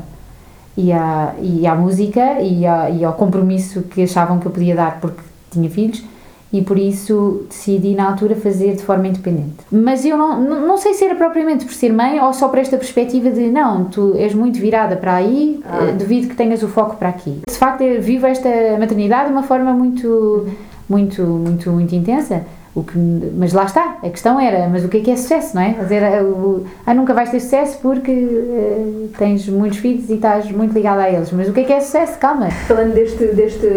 e 0.78 0.92
à, 0.92 1.34
e 1.42 1.68
à 1.68 1.76
música 1.76 2.40
e, 2.42 2.66
à- 2.66 2.90
e 2.90 3.04
ao 3.04 3.14
compromisso 3.14 3.82
que 3.84 4.04
achavam 4.04 4.40
que 4.40 4.46
eu 4.46 4.52
podia 4.52 4.76
dar 4.76 5.00
porque 5.02 5.22
tinha 5.52 5.70
filhos 5.70 6.04
e 6.52 6.62
por 6.62 6.78
isso 6.78 7.46
decidi 7.48 7.94
na 7.94 8.08
altura 8.08 8.36
fazer 8.36 8.76
de 8.76 8.84
forma 8.84 9.08
independente. 9.08 9.56
Mas 9.72 10.04
eu 10.04 10.18
não, 10.18 10.42
não, 10.42 10.68
não 10.68 10.78
sei 10.78 10.94
se 10.94 11.06
era 11.06 11.16
propriamente 11.16 11.66
por 11.66 11.74
ser 11.74 11.94
mãe 11.94 12.20
ou 12.20 12.34
só 12.34 12.48
por 12.48 12.58
esta 12.58 12.78
perspectiva 12.78 13.30
de 13.30 13.50
não, 13.50 13.86
tu 13.86 14.16
és 14.16 14.34
muito 14.34 14.60
virada 14.60 14.96
para 14.96 15.16
aí, 15.16 15.62
eh, 15.64 15.92
duvido 15.92 16.28
que 16.28 16.36
tenhas 16.36 16.64
o 16.64 16.68
foco 16.68 16.96
para 16.98 17.10
aqui. 17.10 17.40
De 17.48 17.56
facto, 17.56 17.84
vivo 18.00 18.26
esta 18.26 18.50
maternidade 18.80 19.28
de 19.28 19.32
uma 19.32 19.44
forma 19.44 19.74
muito, 19.74 20.48
muito, 20.90 21.22
muito, 21.24 21.72
muito 21.72 21.94
intensa. 21.94 22.44
O 22.76 22.84
que, 22.84 22.98
mas 23.36 23.52
lá 23.52 23.64
está, 23.66 23.98
a 24.04 24.10
questão 24.10 24.40
era, 24.40 24.68
mas 24.70 24.86
o 24.86 24.88
que 24.90 24.98
é 24.98 25.00
que 25.02 25.10
é 25.12 25.16
sucesso, 25.16 25.56
não 25.56 25.62
é? 25.64 25.70
Dizer, 25.82 26.04
o- 26.24 26.64
ah, 26.86 26.94
nunca 26.94 27.14
vais 27.16 27.32
ter 27.32 27.40
sucesso 27.40 27.80
porque 27.82 28.12
eh, 28.12 29.08
tens 29.18 29.50
muitos 29.50 29.80
filhos 29.80 30.08
e 30.10 30.14
estás 30.14 30.50
muito 30.52 30.72
ligada 30.74 31.02
a 31.02 31.10
eles. 31.10 31.32
Mas 31.32 31.50
o 31.50 31.52
que 31.54 31.62
é 31.62 31.64
que 31.64 31.74
é 31.74 31.80
sucesso? 31.80 32.18
Calma. 32.20 32.52
Falando 32.52 32.94
deste, 32.94 33.26
deste, 33.26 33.68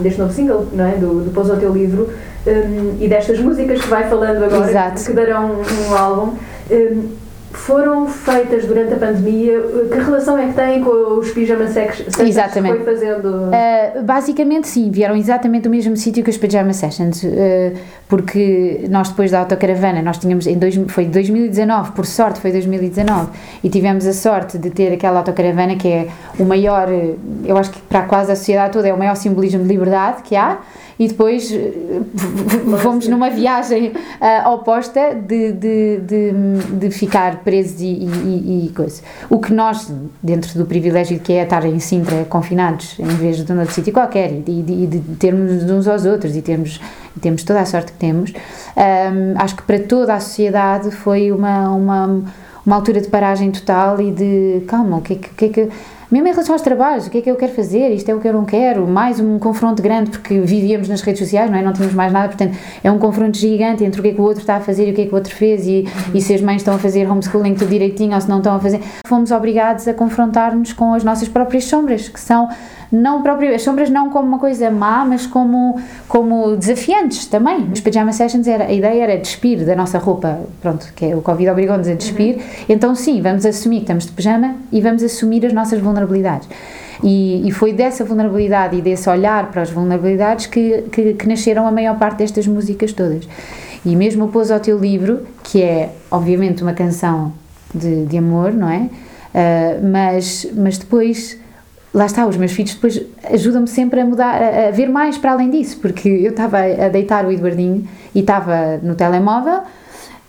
deste 0.00 0.18
novo 0.18 0.32
single, 0.32 0.66
não 0.72 0.86
é? 0.86 0.92
do, 0.92 1.24
do 1.24 1.30
Pouso 1.30 1.52
ao 1.52 1.58
Teu 1.58 1.72
Livro, 1.72 2.08
hum, 2.46 2.96
e 2.98 3.06
destas 3.06 3.38
músicas 3.38 3.82
que 3.82 3.88
vai 3.88 4.08
falando 4.08 4.42
agora, 4.42 4.70
Exato. 4.70 5.04
que 5.04 5.12
darão 5.12 5.50
um 5.90 5.94
álbum, 5.94 6.32
hum, 6.70 7.02
foram 7.58 8.06
feitas 8.06 8.64
durante 8.64 8.94
a 8.94 8.96
pandemia. 8.96 9.60
Que 9.90 9.98
relação 9.98 10.38
é 10.38 10.46
que 10.48 10.54
têm 10.54 10.82
com 10.82 11.18
os 11.18 11.30
pijama 11.30 11.68
sex 11.68 11.96
sessions 11.96 12.28
Exatamente. 12.28 12.78
que 12.78 12.84
foi 12.84 12.94
fazendo? 12.94 13.28
Uh, 13.28 14.02
basicamente, 14.02 14.68
sim, 14.68 14.90
vieram 14.90 15.16
exatamente 15.16 15.64
do 15.64 15.70
mesmo 15.70 15.96
sítio 15.96 16.22
que 16.22 16.30
os 16.30 16.36
Pajama 16.36 16.72
Sessions, 16.72 17.22
uh, 17.22 17.28
porque 18.08 18.86
nós 18.88 19.08
depois 19.08 19.30
da 19.30 19.40
autocaravana, 19.40 20.00
nós 20.02 20.18
tínhamos, 20.18 20.46
em 20.46 20.56
dois, 20.56 20.76
foi 20.88 21.06
2019, 21.06 21.92
por 21.92 22.06
sorte 22.06 22.40
foi 22.40 22.52
2019, 22.52 23.30
e 23.62 23.68
tivemos 23.68 24.06
a 24.06 24.12
sorte 24.12 24.58
de 24.58 24.70
ter 24.70 24.92
aquela 24.92 25.18
autocaravana 25.18 25.76
que 25.76 25.88
é 25.88 26.08
o 26.38 26.44
maior, 26.44 26.88
eu 27.44 27.56
acho 27.56 27.70
que 27.70 27.80
para 27.82 28.02
quase 28.02 28.32
a 28.32 28.36
sociedade 28.36 28.72
toda 28.72 28.88
é 28.88 28.94
o 28.94 28.98
maior 28.98 29.14
simbolismo 29.14 29.62
de 29.62 29.68
liberdade 29.68 30.22
que 30.22 30.36
há, 30.36 30.58
e 30.98 31.06
depois 31.06 31.52
fomos 32.82 33.06
numa 33.06 33.30
viagem 33.30 33.92
uh, 33.92 34.48
oposta 34.50 35.14
de, 35.14 35.52
de, 35.52 35.98
de, 35.98 36.32
de 36.72 36.90
ficar 36.90 37.44
presos 37.44 37.80
e, 37.80 37.86
e, 37.86 38.66
e 38.66 38.72
coisa. 38.74 39.00
O 39.30 39.38
que 39.38 39.52
nós, 39.52 39.92
dentro 40.22 40.58
do 40.58 40.66
privilégio 40.66 41.20
que 41.20 41.32
é 41.32 41.44
estar 41.44 41.64
em 41.64 41.78
Sintra 41.78 42.24
confinados, 42.24 42.98
em 42.98 43.06
vez 43.06 43.36
de 43.36 43.52
num 43.52 43.60
outro 43.60 43.74
sítio 43.74 43.92
qualquer, 43.92 44.32
e 44.32 44.40
de, 44.40 44.62
de, 44.62 44.86
de 44.86 45.16
termos 45.16 45.62
uns 45.70 45.86
aos 45.86 46.04
outros 46.04 46.36
e 46.36 46.42
termos, 46.42 46.80
e 47.16 47.20
temos 47.20 47.44
toda 47.44 47.60
a 47.60 47.66
sorte 47.66 47.92
que 47.92 47.98
temos, 47.98 48.32
um, 48.32 49.40
acho 49.40 49.56
que 49.56 49.62
para 49.62 49.78
toda 49.78 50.14
a 50.14 50.20
sociedade 50.20 50.90
foi 50.90 51.30
uma, 51.30 51.70
uma, 51.70 52.22
uma 52.66 52.76
altura 52.76 53.00
de 53.00 53.08
paragem 53.08 53.50
total 53.52 54.00
e 54.00 54.10
de 54.10 54.64
calma, 54.66 54.96
o 54.98 55.00
que 55.00 55.12
é 55.12 55.16
que. 55.16 55.28
O 55.28 55.34
que, 55.34 55.44
é 55.44 55.48
que 55.48 55.68
mesmo 56.10 56.26
em 56.26 56.30
relação 56.30 56.54
aos 56.54 56.62
trabalhos, 56.62 57.06
o 57.06 57.10
que 57.10 57.18
é 57.18 57.20
que 57.20 57.30
eu 57.30 57.36
quero 57.36 57.52
fazer, 57.52 57.90
isto 57.90 58.08
é 58.08 58.14
o 58.14 58.20
que 58.20 58.26
eu 58.26 58.32
não 58.32 58.44
quero, 58.44 58.86
mais 58.86 59.20
um 59.20 59.38
confronto 59.38 59.82
grande, 59.82 60.10
porque 60.10 60.40
vivíamos 60.40 60.88
nas 60.88 61.02
redes 61.02 61.20
sociais, 61.20 61.50
não 61.50 61.58
é? 61.58 61.62
Não 61.62 61.72
tínhamos 61.72 61.94
mais 61.94 62.10
nada, 62.10 62.28
portanto, 62.28 62.56
é 62.82 62.90
um 62.90 62.98
confronto 62.98 63.36
gigante 63.36 63.84
entre 63.84 64.00
o 64.00 64.02
que 64.02 64.08
é 64.10 64.12
que 64.14 64.20
o 64.20 64.24
outro 64.24 64.40
está 64.40 64.56
a 64.56 64.60
fazer 64.60 64.88
e 64.88 64.92
o 64.92 64.94
que 64.94 65.02
é 65.02 65.06
que 65.06 65.12
o 65.12 65.14
outro 65.14 65.34
fez, 65.34 65.66
e, 65.66 65.86
e 66.14 66.20
se 66.22 66.32
as 66.32 66.40
mães 66.40 66.62
estão 66.62 66.74
a 66.74 66.78
fazer 66.78 67.06
homeschooling 67.10 67.54
tudo 67.54 67.68
direitinho 67.68 68.14
ou 68.14 68.20
se 68.20 68.28
não 68.28 68.38
estão 68.38 68.56
a 68.56 68.58
fazer. 68.58 68.80
Fomos 69.06 69.30
obrigados 69.30 69.86
a 69.86 69.92
confrontar-nos 69.92 70.72
com 70.72 70.94
as 70.94 71.04
nossas 71.04 71.28
próprias 71.28 71.64
sombras, 71.64 72.08
que 72.08 72.20
são 72.20 72.48
não 72.90 73.22
próprio, 73.22 73.54
as 73.54 73.62
sombras 73.62 73.90
não 73.90 74.10
como 74.10 74.26
uma 74.26 74.38
coisa 74.38 74.70
má, 74.70 75.04
mas 75.04 75.26
como, 75.26 75.80
como 76.08 76.56
desafiantes 76.56 77.26
também. 77.26 77.68
Os 77.72 77.80
pajama 77.80 78.12
sessions, 78.12 78.46
era, 78.46 78.64
a 78.64 78.72
ideia 78.72 79.02
era 79.02 79.18
despir 79.18 79.64
da 79.64 79.76
nossa 79.76 79.98
roupa, 79.98 80.40
pronto, 80.60 80.92
que 80.94 81.06
é 81.06 81.16
o 81.16 81.20
Covid 81.20 81.50
obrigou-nos 81.50 81.88
a 81.88 81.94
despir, 81.94 82.38
então 82.68 82.94
sim, 82.94 83.20
vamos 83.20 83.44
assumir 83.44 83.76
que 83.76 83.82
estamos 83.82 84.06
de 84.06 84.12
pijama 84.12 84.54
e 84.72 84.80
vamos 84.80 85.02
assumir 85.02 85.44
as 85.44 85.52
nossas 85.52 85.80
vulnerabilidades. 85.80 86.48
E, 87.02 87.46
e 87.46 87.52
foi 87.52 87.72
dessa 87.72 88.04
vulnerabilidade 88.04 88.76
e 88.76 88.82
desse 88.82 89.08
olhar 89.08 89.50
para 89.50 89.62
as 89.62 89.70
vulnerabilidades 89.70 90.46
que, 90.46 90.82
que, 90.90 91.14
que 91.14 91.28
nasceram 91.28 91.66
a 91.66 91.70
maior 91.70 91.96
parte 91.96 92.18
destas 92.18 92.46
músicas 92.46 92.92
todas. 92.92 93.28
E 93.84 93.94
mesmo 93.94 94.24
o 94.24 94.28
Pôs 94.28 94.50
ao 94.50 94.58
Teu 94.58 94.78
Livro, 94.78 95.26
que 95.44 95.62
é 95.62 95.90
obviamente 96.10 96.62
uma 96.62 96.72
canção 96.72 97.32
de, 97.72 98.06
de 98.06 98.18
amor, 98.18 98.52
não 98.52 98.68
é? 98.68 98.88
Uh, 99.28 99.86
mas, 99.86 100.46
mas 100.54 100.78
depois, 100.78 101.38
lá 101.92 102.06
está, 102.06 102.26
os 102.26 102.36
meus 102.36 102.52
filhos 102.52 102.74
depois 102.74 103.00
ajudam-me 103.32 103.68
sempre 103.68 104.00
a 104.00 104.04
mudar, 104.04 104.42
a, 104.42 104.68
a, 104.68 104.70
ver 104.70 104.88
mais 104.88 105.16
para 105.18 105.32
além 105.32 105.50
disso, 105.50 105.78
porque 105.80 106.08
eu 106.08 106.30
estava 106.30 106.58
a 106.58 106.88
deitar 106.88 107.24
o 107.24 107.32
Eduardinho 107.32 107.86
e 108.14 108.20
estava 108.20 108.78
no 108.82 108.94
telemóvel 108.94 109.62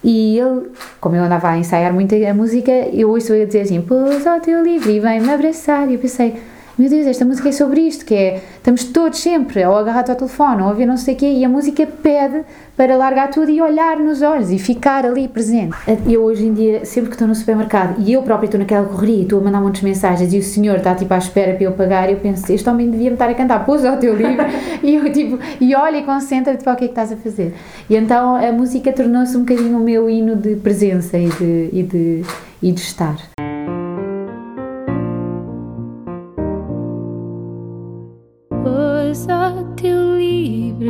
e 0.04 0.40
ele, 0.40 0.72
como 1.02 1.16
eu 1.16 1.24
andava 1.24 1.50
a 1.50 1.58
ensaiar 1.58 1.94
muito 1.94 2.16
a 2.16 2.34
música, 2.34 2.72
eu 2.72 3.10
ouço 3.10 3.34
ele 3.34 3.46
dizer 3.46 3.62
assim: 3.62 3.82
Pôs 3.82 4.26
ao 4.26 4.40
teu 4.40 4.64
livro 4.64 4.90
e 4.90 5.00
vem-me 5.00 5.30
abraçar. 5.30 5.90
E 5.90 5.96
eu 5.96 6.00
pensei: 6.00 6.36
Meu 6.80 6.90
Deus, 6.90 7.08
esta 7.08 7.26
música 7.26 7.50
é 7.50 7.52
sobre 7.52 7.82
isto, 7.82 8.06
que 8.06 8.16
é 8.16 8.42
estamos 8.56 8.86
todos 8.86 9.20
sempre 9.20 9.66
ou 9.66 9.76
agarrados 9.76 10.12
ao 10.12 10.16
telefone 10.16 10.62
ou 10.62 10.70
a 10.70 10.74
ver 10.74 10.86
não 10.86 10.96
sei 10.96 11.14
o 11.14 11.18
quê, 11.18 11.26
e 11.26 11.44
a 11.44 11.50
música 11.50 11.86
pede 11.86 12.46
para 12.78 12.96
largar 12.96 13.32
tudo 13.32 13.52
e 13.52 13.62
olhar 13.62 13.98
nos 13.98 14.22
olhos 14.22 14.50
e 14.50 14.58
ficar 14.58 15.06
ali 15.06 15.28
presente. 15.28 15.76
Eu 16.08 16.24
hoje 16.24 16.46
em 16.46 16.54
dia, 16.54 16.86
sempre 16.86 17.10
que 17.10 17.16
estou 17.16 17.28
no 17.28 17.36
supermercado 17.36 17.96
e 18.00 18.14
eu 18.14 18.24
própria 18.24 18.48
estou 18.48 18.58
naquela 18.58 18.86
correria 18.86 19.24
estou 19.24 19.42
a 19.42 19.44
mandar 19.44 19.60
muitas 19.60 19.82
mensagens 19.82 20.34
e 20.34 20.38
o 20.38 20.42
senhor 20.42 20.78
está 20.78 20.96
tipo 20.96 21.14
à 21.14 21.18
espera 21.18 21.54
para 21.54 21.66
eu 21.66 21.74
pagar, 21.74 22.10
eu 22.10 22.16
penso, 22.16 22.50
este 22.50 22.70
homem 22.70 22.90
devia 22.90 23.10
me 23.10 23.16
estar 23.16 23.30
a 23.30 23.34
cantar, 23.34 23.66
pôs 23.66 23.84
ao 23.84 23.98
teu 23.98 24.16
livro 24.16 24.46
e 24.82 24.96
eu 24.96 25.12
tipo, 25.12 25.38
e 25.60 25.76
olha 25.76 25.98
e 25.98 26.04
concentra-te 26.04 26.64
para 26.64 26.72
o 26.72 26.76
que 26.78 26.86
é 26.86 26.88
que 26.88 26.94
estás 26.94 27.12
a 27.12 27.18
fazer. 27.18 27.54
E 27.90 27.96
então 27.98 28.38
a 28.38 28.54
música 28.54 28.94
tornou-se 28.94 29.36
um 29.36 29.42
bocadinho 29.42 29.78
o 29.78 29.82
meu 29.82 30.10
hino 30.10 30.34
de 30.34 30.56
presença 30.56 31.18
e 31.18 31.28
de, 31.28 31.70
e 31.74 31.84
de, 31.84 32.22
e 32.64 32.72
de 32.72 32.80
estar. 32.80 33.18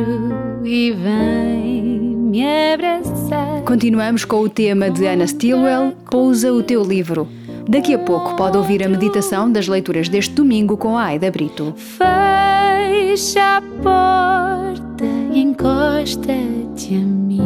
Livro 0.00 0.64
e 0.64 0.92
vem 0.92 1.82
me 1.82 2.42
abraçar. 2.72 3.62
Continuamos 3.64 4.24
com 4.24 4.40
o 4.40 4.48
tema 4.48 4.90
de 4.90 5.06
Anna 5.06 5.26
Stilwell, 5.26 5.92
Pousa 6.10 6.52
o 6.52 6.62
Teu 6.62 6.82
Livro. 6.82 7.28
Daqui 7.68 7.94
a 7.94 7.98
pouco 7.98 8.34
pode 8.36 8.56
ouvir 8.56 8.82
a 8.82 8.88
meditação 8.88 9.50
das 9.50 9.68
leituras 9.68 10.08
deste 10.08 10.34
domingo 10.34 10.76
com 10.76 10.96
a 10.96 11.04
Aida 11.04 11.30
Brito. 11.30 11.72
Fecha 11.76 13.58
a 13.58 13.62
porta 13.82 15.04
e 15.32 15.40
encosta-te 15.40 16.94
a 16.94 16.98
mim. 16.98 17.40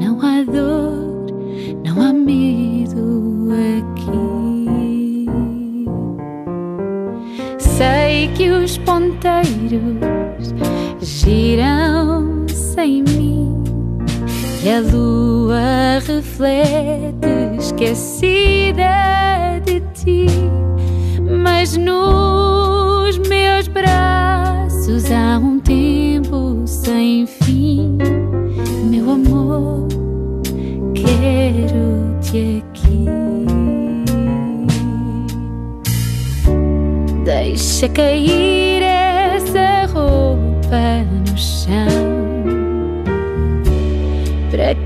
Não 0.00 0.20
há 0.20 0.42
dor, 0.42 1.26
não 1.84 2.02
há 2.02 2.12
medo 2.12 3.48
aqui. 3.78 5.28
Sei 7.58 8.28
que 8.34 8.50
os 8.50 8.78
ponteiros 8.78 10.17
giram 11.08 12.46
sem 12.48 13.02
mim. 13.02 13.64
E 14.62 14.68
a 14.70 14.80
lua 14.80 16.00
reflete 16.06 17.56
esquecida 17.58 18.90
de 19.64 19.80
ti, 19.94 20.26
mas 21.42 21.76
nos 21.76 23.18
meus 23.28 23.68
braços 23.68 25.10
há 25.10 25.38
um 25.38 25.58
tempo 25.60 26.62
sem 26.66 27.26
fim, 27.26 27.96
meu 28.90 29.10
amor, 29.10 29.88
quero-te 30.94 32.62
aqui. 32.62 33.06
Deixa 37.24 37.88
cair 37.88 38.57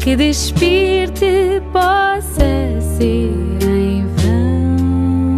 que 0.02 0.16
despir-te 0.16 1.62
possa 1.72 2.80
ser 2.80 3.30
em 3.62 4.04
vão. 4.16 5.36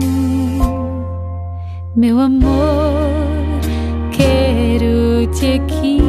Meu 1.94 2.18
amor, 2.18 3.60
quero-te 4.10 5.60
aqui. 5.60 6.03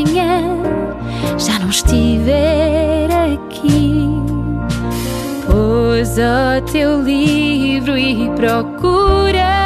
Amanhã 0.00 0.40
já 1.38 1.58
não 1.58 1.68
estiver 1.68 3.08
aqui, 3.10 4.08
pôs 5.46 6.18
ao 6.18 6.60
teu 6.62 7.02
livro 7.02 7.96
e 7.98 8.30
procura 8.30 9.59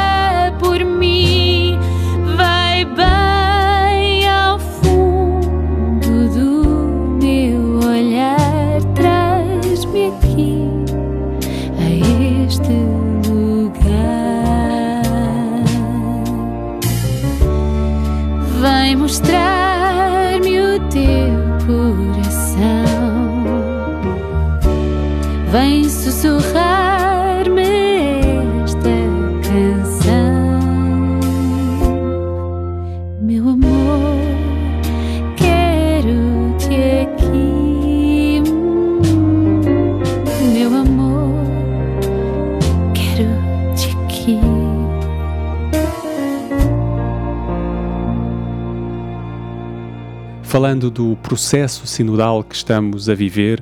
Falando 50.55 50.89
do 50.89 51.17
processo 51.17 51.85
sinodal 51.85 52.41
que 52.41 52.55
estamos 52.55 53.09
a 53.09 53.13
viver, 53.13 53.61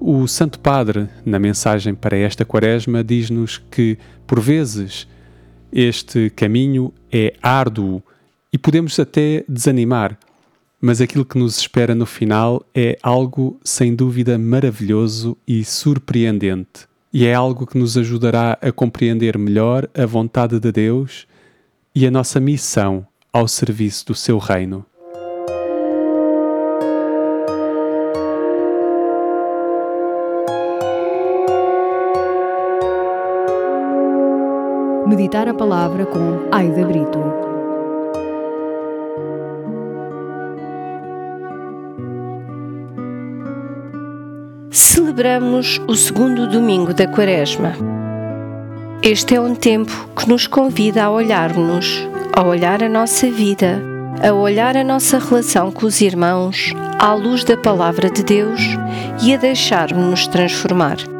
o 0.00 0.26
Santo 0.26 0.58
Padre, 0.58 1.06
na 1.26 1.38
mensagem 1.38 1.94
para 1.94 2.16
esta 2.16 2.42
Quaresma, 2.42 3.04
diz-nos 3.04 3.58
que, 3.70 3.98
por 4.26 4.40
vezes, 4.40 5.06
este 5.70 6.30
caminho 6.30 6.90
é 7.12 7.34
árduo 7.42 8.02
e 8.50 8.56
podemos 8.56 8.98
até 8.98 9.44
desanimar, 9.46 10.18
mas 10.80 11.02
aquilo 11.02 11.26
que 11.26 11.36
nos 11.36 11.58
espera 11.58 11.94
no 11.94 12.06
final 12.06 12.64
é 12.74 12.96
algo 13.02 13.60
sem 13.62 13.94
dúvida 13.94 14.38
maravilhoso 14.38 15.36
e 15.46 15.62
surpreendente. 15.62 16.88
E 17.12 17.26
é 17.26 17.34
algo 17.34 17.66
que 17.66 17.76
nos 17.76 17.98
ajudará 17.98 18.56
a 18.62 18.72
compreender 18.72 19.36
melhor 19.36 19.86
a 19.94 20.06
vontade 20.06 20.58
de 20.58 20.72
Deus 20.72 21.26
e 21.94 22.06
a 22.06 22.10
nossa 22.10 22.40
missão 22.40 23.06
ao 23.30 23.46
serviço 23.46 24.06
do 24.06 24.14
seu 24.14 24.38
reino. 24.38 24.86
Meditar 35.12 35.46
a 35.46 35.52
palavra 35.52 36.06
com 36.06 36.48
Aida 36.50 36.86
Brito. 36.86 37.18
Celebramos 44.70 45.78
o 45.86 45.94
segundo 45.94 46.48
domingo 46.48 46.94
da 46.94 47.06
Quaresma. 47.06 47.74
Este 49.02 49.34
é 49.34 49.40
um 49.42 49.54
tempo 49.54 49.92
que 50.16 50.26
nos 50.30 50.46
convida 50.46 51.04
a 51.04 51.10
olharmos, 51.10 52.08
a 52.34 52.42
olhar 52.42 52.82
a 52.82 52.88
nossa 52.88 53.30
vida, 53.30 53.82
a 54.26 54.32
olhar 54.32 54.78
a 54.78 54.82
nossa 54.82 55.18
relação 55.18 55.70
com 55.70 55.84
os 55.84 56.00
irmãos 56.00 56.72
à 56.98 57.12
luz 57.12 57.44
da 57.44 57.58
palavra 57.58 58.08
de 58.08 58.24
Deus 58.24 58.62
e 59.22 59.34
a 59.34 59.36
deixarmos-nos 59.36 60.26
transformar. 60.26 61.11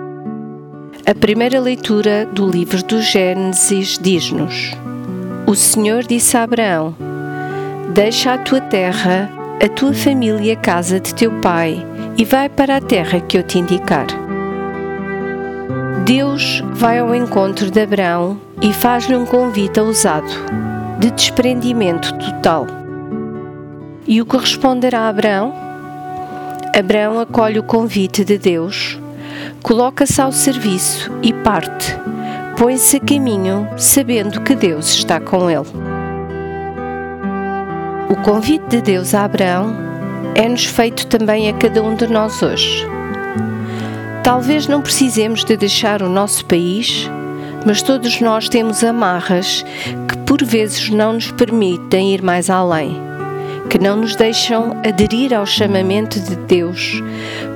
A 1.04 1.16
primeira 1.16 1.58
leitura 1.58 2.24
do 2.26 2.48
livro 2.48 2.80
do 2.84 3.02
Gênesis 3.02 3.98
diz-nos: 4.00 4.70
O 5.48 5.54
Senhor 5.56 6.04
disse 6.04 6.36
a 6.36 6.44
Abraão: 6.44 6.94
Deixa 7.92 8.34
a 8.34 8.38
tua 8.38 8.60
terra, 8.60 9.28
a 9.60 9.68
tua 9.68 9.92
família 9.92 10.40
e 10.40 10.50
a 10.52 10.56
casa 10.56 11.00
de 11.00 11.12
teu 11.12 11.32
pai, 11.40 11.84
e 12.16 12.24
vai 12.24 12.48
para 12.48 12.76
a 12.76 12.80
terra 12.80 13.18
que 13.18 13.36
eu 13.36 13.42
te 13.42 13.58
indicar. 13.58 14.06
Deus 16.06 16.62
vai 16.72 17.00
ao 17.00 17.12
encontro 17.12 17.68
de 17.68 17.80
Abraão 17.80 18.40
e 18.60 18.72
faz-lhe 18.72 19.16
um 19.16 19.26
convite 19.26 19.80
ousado, 19.80 20.32
de 21.00 21.10
desprendimento 21.10 22.16
total. 22.16 22.64
E 24.06 24.22
o 24.22 24.26
que 24.26 24.36
responderá 24.36 25.08
Abraão? 25.08 25.52
Abraão 26.72 27.18
acolhe 27.18 27.58
o 27.58 27.64
convite 27.64 28.24
de 28.24 28.38
Deus, 28.38 29.01
coloca-se 29.62 30.20
ao 30.20 30.33
serviço 30.33 31.11
e 31.22 31.33
parte, 31.33 31.96
põe-se 32.57 32.96
a 32.96 33.00
caminho 33.00 33.68
sabendo 33.76 34.40
que 34.42 34.55
Deus 34.55 34.88
está 34.88 35.20
com 35.20 35.50
ele. 35.50 35.66
O 38.09 38.16
convite 38.16 38.66
de 38.68 38.83
Deus 38.83 39.14
a 39.14 39.24
Abraão 39.24 39.74
é-nos 40.35 40.64
feito 40.64 41.07
também 41.07 41.48
a 41.48 41.55
cada 41.55 41.83
um 41.83 41.94
de 41.94 42.07
nós 42.07 42.42
hoje. 42.42 42.87
Talvez 44.22 44.68
não 44.68 44.81
precisemos 44.81 45.44
de 45.44 45.57
deixar 45.57 46.02
o 46.02 46.09
nosso 46.09 46.44
país, 46.44 47.11
mas 47.66 47.83
todos 47.83 48.20
nós 48.20 48.48
temos 48.48 48.85
amarras 48.85 49.64
que 50.09 50.16
por 50.18 50.44
vezes 50.44 50.90
não 50.90 51.14
nos 51.14 51.31
permitem 51.33 52.14
ir 52.14 52.22
mais 52.22 52.48
além, 52.48 53.00
que 53.68 53.79
não 53.79 53.96
nos 53.96 54.16
deixam 54.16 54.72
aderir 54.87 55.33
ao 55.33 55.46
chamamento 55.46 56.20
de 56.20 56.37
Deus, 56.37 57.03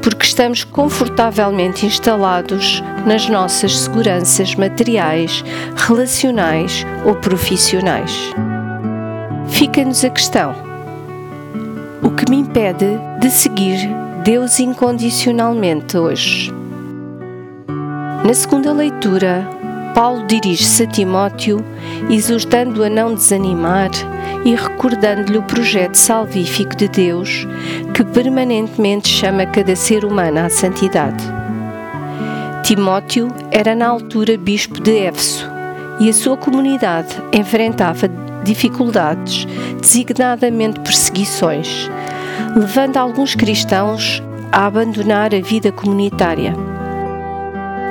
porque 0.03 0.25
estamos 0.25 0.65
confortavelmente 0.65 1.85
instalados 1.85 2.83
nas 3.07 3.29
nossas 3.29 3.79
seguranças 3.79 4.55
materiais, 4.55 5.45
relacionais 5.77 6.87
ou 7.05 7.15
profissionais. 7.17 8.13
Fica-nos 9.49 10.05
a 10.05 10.11
questão: 10.11 10.55
o 12.03 12.11
que 12.11 12.31
me 12.31 12.39
impede 12.39 12.99
de 13.21 13.31
seguir 13.31 13.89
Deus 14.25 14.59
incondicionalmente 14.59 15.97
hoje? 15.97 16.53
Na 18.25 18.35
segunda 18.35 18.73
leitura, 18.73 19.49
Paulo 19.95 20.27
dirige-se 20.27 20.83
a 20.83 20.87
Timóteo, 20.87 21.65
exortando-o 22.11 22.85
a 22.85 22.91
não 22.91 23.15
desanimar 23.15 23.91
e 24.45 24.55
recordando-lhe 24.55 25.39
o 25.39 25.43
projeto 25.43 25.95
salvífico 25.95 26.77
de 26.77 26.89
Deus 26.89 27.47
que 27.95 28.05
permanentemente 28.05 29.09
chama 29.09 29.47
cada 29.47 29.75
ser 29.75 30.05
humano 30.05 30.41
à 30.41 30.49
santidade. 30.49 31.25
Timóteo 32.63 33.29
era 33.51 33.75
na 33.75 33.89
altura 33.89 34.37
bispo 34.37 34.81
de 34.81 34.99
Éfeso 34.99 35.49
e 35.99 36.09
a 36.09 36.13
sua 36.13 36.37
comunidade 36.37 37.17
enfrentava 37.33 38.09
dificuldades, 38.45 39.47
designadamente 39.81 40.81
perseguições, 40.81 41.91
levando 42.55 42.97
alguns 42.97 43.35
cristãos 43.35 44.23
a 44.53 44.67
abandonar 44.67 45.35
a 45.35 45.41
vida 45.41 45.73
comunitária. 45.73 46.55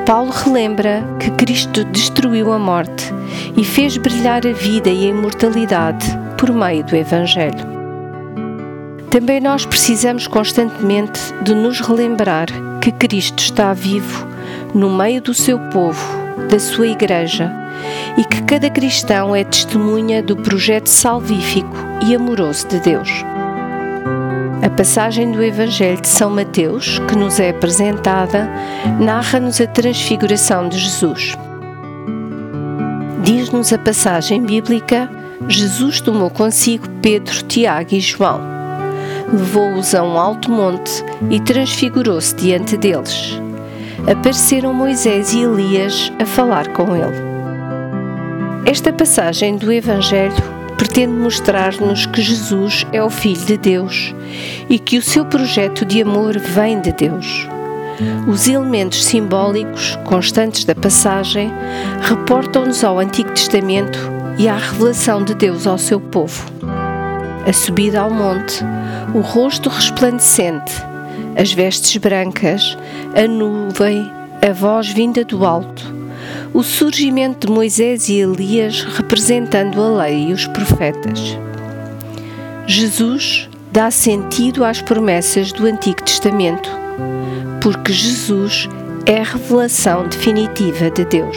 Paulo 0.05 0.31
relembra 0.31 1.03
que 1.19 1.31
Cristo 1.31 1.83
destruiu 1.85 2.53
a 2.53 2.59
morte 2.59 3.14
e 3.57 3.63
fez 3.63 3.97
brilhar 3.97 4.45
a 4.45 4.51
vida 4.51 4.89
e 4.89 5.05
a 5.05 5.09
imortalidade 5.09 6.05
por 6.37 6.51
meio 6.51 6.83
do 6.83 6.95
Evangelho. 6.95 7.75
Também 9.09 9.39
nós 9.39 9.65
precisamos 9.65 10.27
constantemente 10.27 11.19
de 11.41 11.55
nos 11.55 11.79
relembrar 11.79 12.47
que 12.81 12.91
Cristo 12.91 13.39
está 13.39 13.73
vivo 13.73 14.27
no 14.73 14.89
meio 14.89 15.21
do 15.21 15.33
seu 15.33 15.57
povo, 15.69 16.05
da 16.49 16.59
sua 16.59 16.87
Igreja, 16.87 17.51
e 18.17 18.25
que 18.25 18.43
cada 18.43 18.69
cristão 18.69 19.35
é 19.35 19.43
testemunha 19.43 20.21
do 20.21 20.35
projeto 20.35 20.87
salvífico 20.87 21.75
e 22.05 22.13
amoroso 22.13 22.67
de 22.67 22.79
Deus. 22.79 23.09
A 24.61 24.69
passagem 24.69 25.31
do 25.31 25.43
Evangelho 25.43 26.01
de 26.01 26.07
São 26.07 26.29
Mateus, 26.29 26.99
que 27.07 27.15
nos 27.15 27.39
é 27.39 27.51
apresentada, 27.51 28.49
narra-nos 28.99 29.61
a 29.61 29.67
transfiguração 29.67 30.67
de 30.67 30.77
Jesus. 30.77 31.37
Diz-nos 33.25 33.73
a 33.73 33.79
passagem 33.79 34.43
bíblica: 34.43 35.09
Jesus 35.49 35.99
tomou 35.99 36.29
consigo 36.29 36.87
Pedro, 37.01 37.41
Tiago 37.41 37.95
e 37.95 37.99
João. 37.99 38.39
Levou-os 39.33 39.95
a 39.95 40.03
um 40.03 40.15
alto 40.15 40.51
monte 40.51 41.03
e 41.31 41.39
transfigurou-se 41.39 42.35
diante 42.35 42.77
deles. 42.77 43.41
Apareceram 44.07 44.71
Moisés 44.71 45.33
e 45.33 45.41
Elias 45.41 46.13
a 46.19 46.25
falar 46.27 46.67
com 46.73 46.95
ele. 46.95 47.15
Esta 48.63 48.93
passagem 48.93 49.57
do 49.57 49.73
Evangelho 49.73 50.35
pretende 50.77 51.13
mostrar-nos 51.13 52.05
que 52.05 52.21
Jesus 52.21 52.85
é 52.93 53.03
o 53.03 53.09
Filho 53.09 53.43
de 53.43 53.57
Deus 53.57 54.13
e 54.69 54.77
que 54.77 54.99
o 54.99 55.01
seu 55.01 55.25
projeto 55.25 55.83
de 55.83 56.03
amor 56.03 56.37
vem 56.37 56.79
de 56.79 56.91
Deus. 56.91 57.54
Os 58.27 58.47
elementos 58.47 59.05
simbólicos 59.05 59.97
constantes 60.03 60.65
da 60.65 60.75
passagem 60.75 61.51
reportam-nos 62.01 62.83
ao 62.83 62.99
Antigo 62.99 63.29
Testamento 63.29 63.99
e 64.37 64.49
à 64.49 64.55
revelação 64.55 65.23
de 65.23 65.33
Deus 65.33 65.65
ao 65.65 65.77
seu 65.77 65.99
povo. 65.99 66.45
A 67.47 67.53
subida 67.53 68.01
ao 68.01 68.09
monte, 68.09 68.63
o 69.13 69.19
rosto 69.19 69.69
resplandecente, 69.69 70.73
as 71.37 71.53
vestes 71.53 71.95
brancas, 71.97 72.77
a 73.15 73.27
nuvem, 73.27 74.11
a 74.41 74.51
voz 74.51 74.89
vinda 74.89 75.23
do 75.23 75.45
alto, 75.45 75.93
o 76.53 76.63
surgimento 76.63 77.47
de 77.47 77.53
Moisés 77.53 78.09
e 78.09 78.19
Elias 78.19 78.81
representando 78.81 79.81
a 79.81 80.03
lei 80.03 80.29
e 80.29 80.33
os 80.33 80.47
profetas. 80.47 81.37
Jesus 82.67 83.49
dá 83.71 83.91
sentido 83.91 84.63
às 84.65 84.81
promessas 84.81 85.51
do 85.51 85.65
Antigo 85.65 86.01
Testamento, 86.01 86.84
porque 87.65 87.91
Jesus 87.91 88.69
é 89.07 89.21
a 89.21 89.23
revelação 89.23 90.07
definitiva 90.07 90.91
de 90.91 91.03
Deus. 91.03 91.35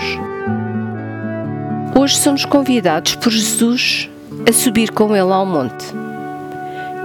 Hoje 1.98 2.18
somos 2.18 2.44
convidados 2.44 3.14
por 3.14 3.32
Jesus 3.32 4.10
a 4.46 4.52
subir 4.52 4.90
com 4.90 5.16
Ele 5.16 5.32
ao 5.32 5.46
monte, 5.46 5.86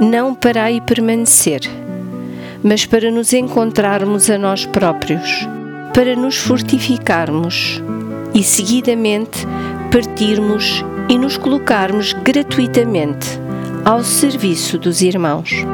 não 0.02 0.36
para 0.36 0.66
aí 0.66 0.82
permanecer, 0.82 1.62
mas 2.62 2.86
para 2.86 3.10
nos 3.10 3.32
encontrarmos 3.32 4.30
a 4.30 4.38
nós 4.38 4.66
próprios, 4.66 5.48
para 5.94 6.18
nos 6.18 6.36
fortificarmos 6.36 7.82
e 8.34 8.44
seguidamente 8.44 9.48
partirmos 9.90 10.84
e 11.08 11.18
nos 11.18 11.38
colocarmos 11.38 12.12
gratuitamente 12.12 13.40
ao 13.86 14.04
serviço 14.04 14.78
dos 14.78 15.02
irmãos. 15.02 15.66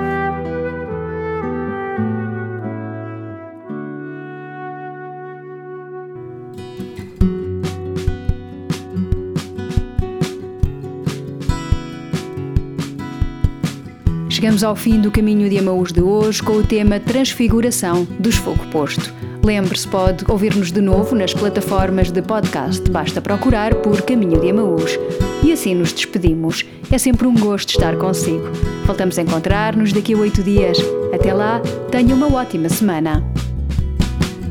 Chegamos 14.40 14.64
ao 14.64 14.74
fim 14.74 15.02
do 15.02 15.12
caminho 15.12 15.50
de 15.50 15.58
Amaús 15.58 15.92
de 15.92 16.02
hoje 16.02 16.42
com 16.42 16.54
o 16.54 16.64
tema 16.64 16.98
Transfiguração 16.98 18.06
do 18.06 18.32
Fogo 18.32 18.66
Posto. 18.68 19.14
Lembre-se, 19.44 19.86
pode 19.86 20.24
ouvir-nos 20.32 20.72
de 20.72 20.80
novo 20.80 21.14
nas 21.14 21.34
plataformas 21.34 22.10
de 22.10 22.22
podcast. 22.22 22.90
Basta 22.90 23.20
procurar 23.20 23.76
por 23.76 24.02
Caminho 24.02 24.40
de 24.40 24.52
Amaús. 24.52 24.98
E 25.44 25.52
assim 25.52 25.76
nos 25.76 25.92
despedimos. 25.92 26.66
É 26.90 26.98
sempre 26.98 27.28
um 27.28 27.36
gosto 27.36 27.72
estar 27.72 27.98
consigo. 27.98 28.50
Voltamos 28.86 29.20
a 29.20 29.24
encontrar-nos 29.24 29.92
daqui 29.92 30.14
a 30.14 30.18
oito 30.18 30.42
dias. 30.42 30.78
Até 31.14 31.34
lá, 31.34 31.62
tenha 31.92 32.16
uma 32.16 32.34
ótima 32.34 32.70
semana. 32.70 33.22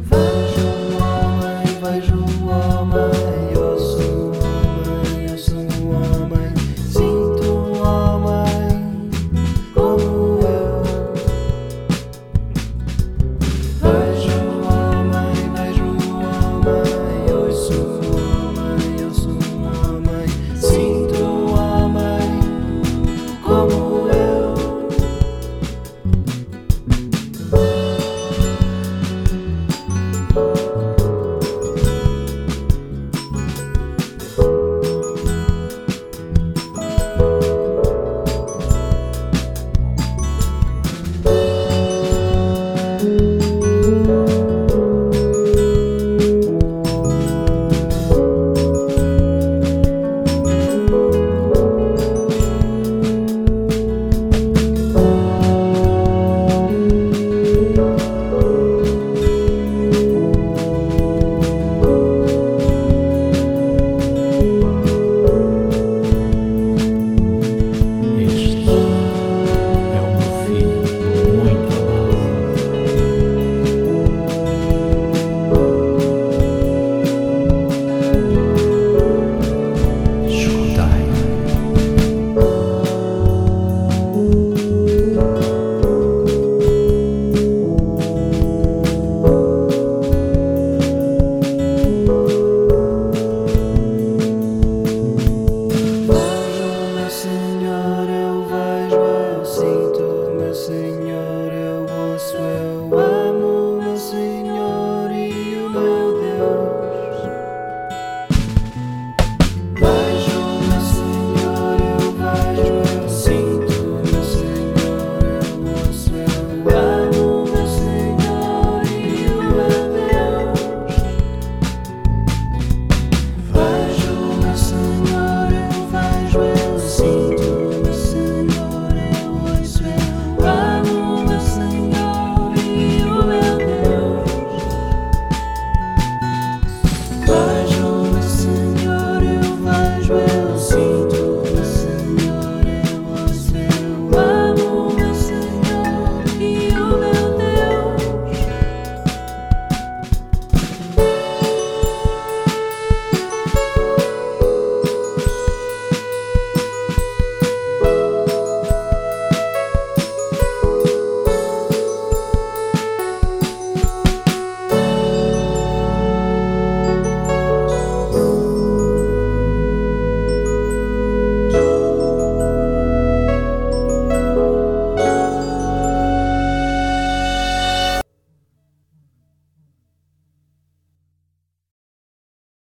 Vejo 0.04 0.68
homem, 1.02 1.64
vejo 1.80 2.46
homem. 2.46 3.27